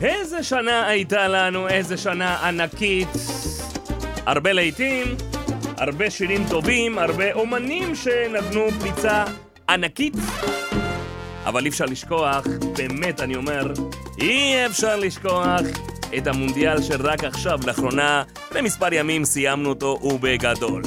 [0.02, 3.08] איזה שנה הייתה לנו, איזה שנה ענקית.
[4.26, 5.06] הרבה להיטים,
[5.76, 9.24] הרבה שירים טובים, הרבה אומנים שנתנו פריצה
[9.68, 10.14] ענקית.
[11.44, 13.72] אבל אי אפשר לשכוח, באמת אני אומר,
[14.20, 15.60] אי אפשר לשכוח
[16.18, 18.22] את המונדיאל שרק עכשיו, לאחרונה,
[18.54, 20.82] למספר ימים סיימנו אותו ובגדול.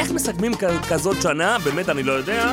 [0.00, 0.52] איך מסכמים
[0.88, 1.56] כזאת שנה?
[1.64, 2.52] באמת אני לא יודע.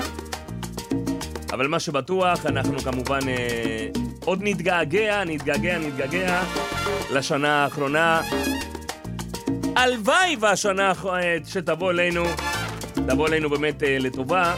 [1.53, 3.87] אבל מה שבטוח, אנחנו כמובן אה,
[4.25, 6.43] עוד נתגעגע, נתגעגע, נתגעגע
[7.11, 8.21] לשנה האחרונה.
[9.75, 12.23] הלוואי והשנה אה, שתבוא אלינו,
[12.93, 14.55] תבוא אלינו באמת אה, לטובה,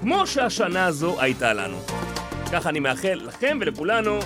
[0.00, 1.78] כמו שהשנה הזו הייתה לנו.
[2.52, 4.18] ככה אני מאחל לכם ולכולנו.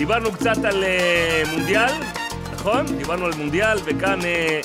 [0.00, 1.92] דיברנו קצת על אה, מונדיאל,
[2.52, 2.86] נכון?
[2.86, 4.60] דיברנו על מונדיאל, וכאן אה,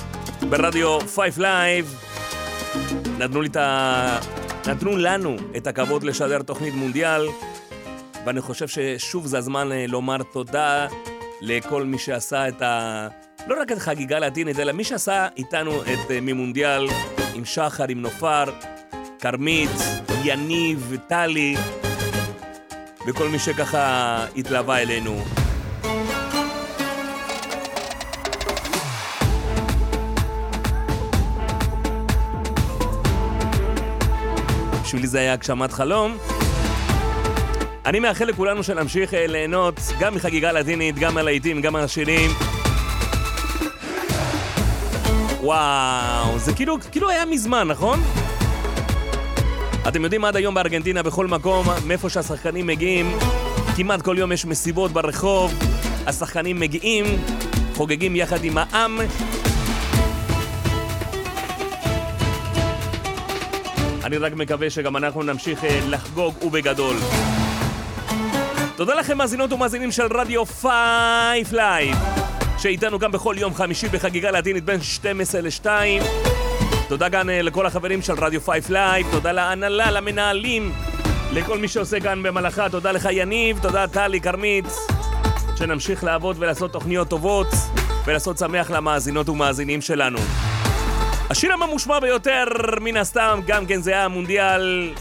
[0.49, 1.99] ברדיו 5 Live
[3.17, 4.19] נתנו ה...
[4.67, 7.27] נתנו לנו את הכבוד לשדר תוכנית מונדיאל,
[8.25, 10.87] ואני חושב ששוב זה הזמן אה, לומר תודה
[11.41, 13.07] לכל מי שעשה את ה...
[13.47, 16.87] לא רק את חגיגה לטינית, אלא מי שעשה איתנו את אה, ממונדיאל,
[17.33, 18.43] עם שחר, עם נופר,
[19.19, 19.69] כרמית,
[20.23, 21.55] יניב, טלי,
[23.05, 25.23] וכל מי שככה התלווה אלינו.
[34.83, 36.17] בשבילי זה היה הגשמת חלום.
[37.85, 42.31] אני מאחל לכולנו שנמשיך אה, ליהנות גם מחגיגה לטינית, גם מהלהיטים, גם מהשירים.
[45.39, 48.24] וואו, זה כאילו, כאילו היה מזמן, נכון?
[49.87, 53.17] אתם יודעים, עד היום בארגנטינה, בכל מקום, מאיפה שהשחקנים מגיעים,
[53.75, 55.53] כמעט כל יום יש מסיבות ברחוב,
[56.07, 57.05] השחקנים מגיעים,
[57.75, 58.99] חוגגים יחד עם העם.
[64.03, 66.95] אני רק מקווה שגם אנחנו נמשיך אה, לחגוג ובגדול.
[68.75, 71.95] תודה לכם מאזינות ומאזינים של רדיו Five Live,
[72.57, 75.65] שאיתנו גם בכל יום חמישי בחגיגה לטינית בין 12 ל-2.
[76.87, 80.73] תודה גם אה, לכל החברים של רדיו Five Live, תודה להנהלה, למנהלים,
[81.33, 84.65] לכל מי שעושה כאן במלאכה, תודה לך יניב, תודה טלי, כרמית,
[85.55, 87.47] שנמשיך לעבוד ולעשות תוכניות טובות
[88.05, 90.19] ולעשות שמח למאזינות ומאזינים שלנו.
[91.29, 92.45] השיר המושמע ביותר,
[92.81, 94.93] מן הסתם, גם כן זה היה המונדיאל.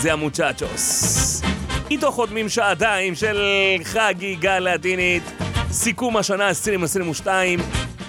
[0.00, 1.42] זה המוצ'צ'וס.
[1.90, 3.42] איתו חותמים שעתיים של
[3.84, 5.22] חגיגה לטינית,
[5.72, 7.60] סיכום השנה 2022.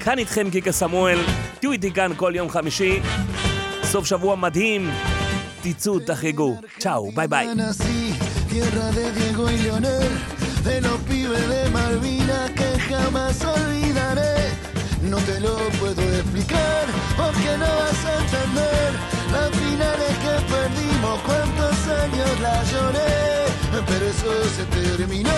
[0.04, 1.20] כאן איתכם קיקה סמואל,
[1.60, 3.00] תהיו איתי כאן כל יום חמישי.
[3.84, 4.90] סוף שבוע מדהים,
[5.62, 6.58] תצאו, תחגגו.
[6.80, 7.48] צ'או, ביי ביי.
[10.64, 14.36] De los pibes de Malvinas que jamás olvidaré.
[15.12, 16.84] No te lo puedo explicar
[17.20, 18.90] porque no vas a entender
[19.34, 23.51] las finales que perdimos, cuántos años la lloré.
[23.72, 25.30] Pero eso se terminó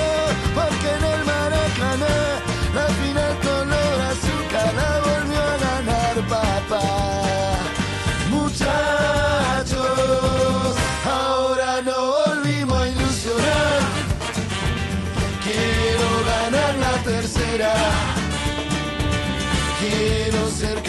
[0.56, 2.18] porque en el Maracaná
[2.74, 6.86] la final color azúcar la volvió a ganar papá.
[8.32, 9.78] Muchachos,
[11.06, 13.82] ahora no volvimos a ilusionar.
[15.44, 17.74] Quiero ganar la tercera.
[19.80, 20.82] Quiero ser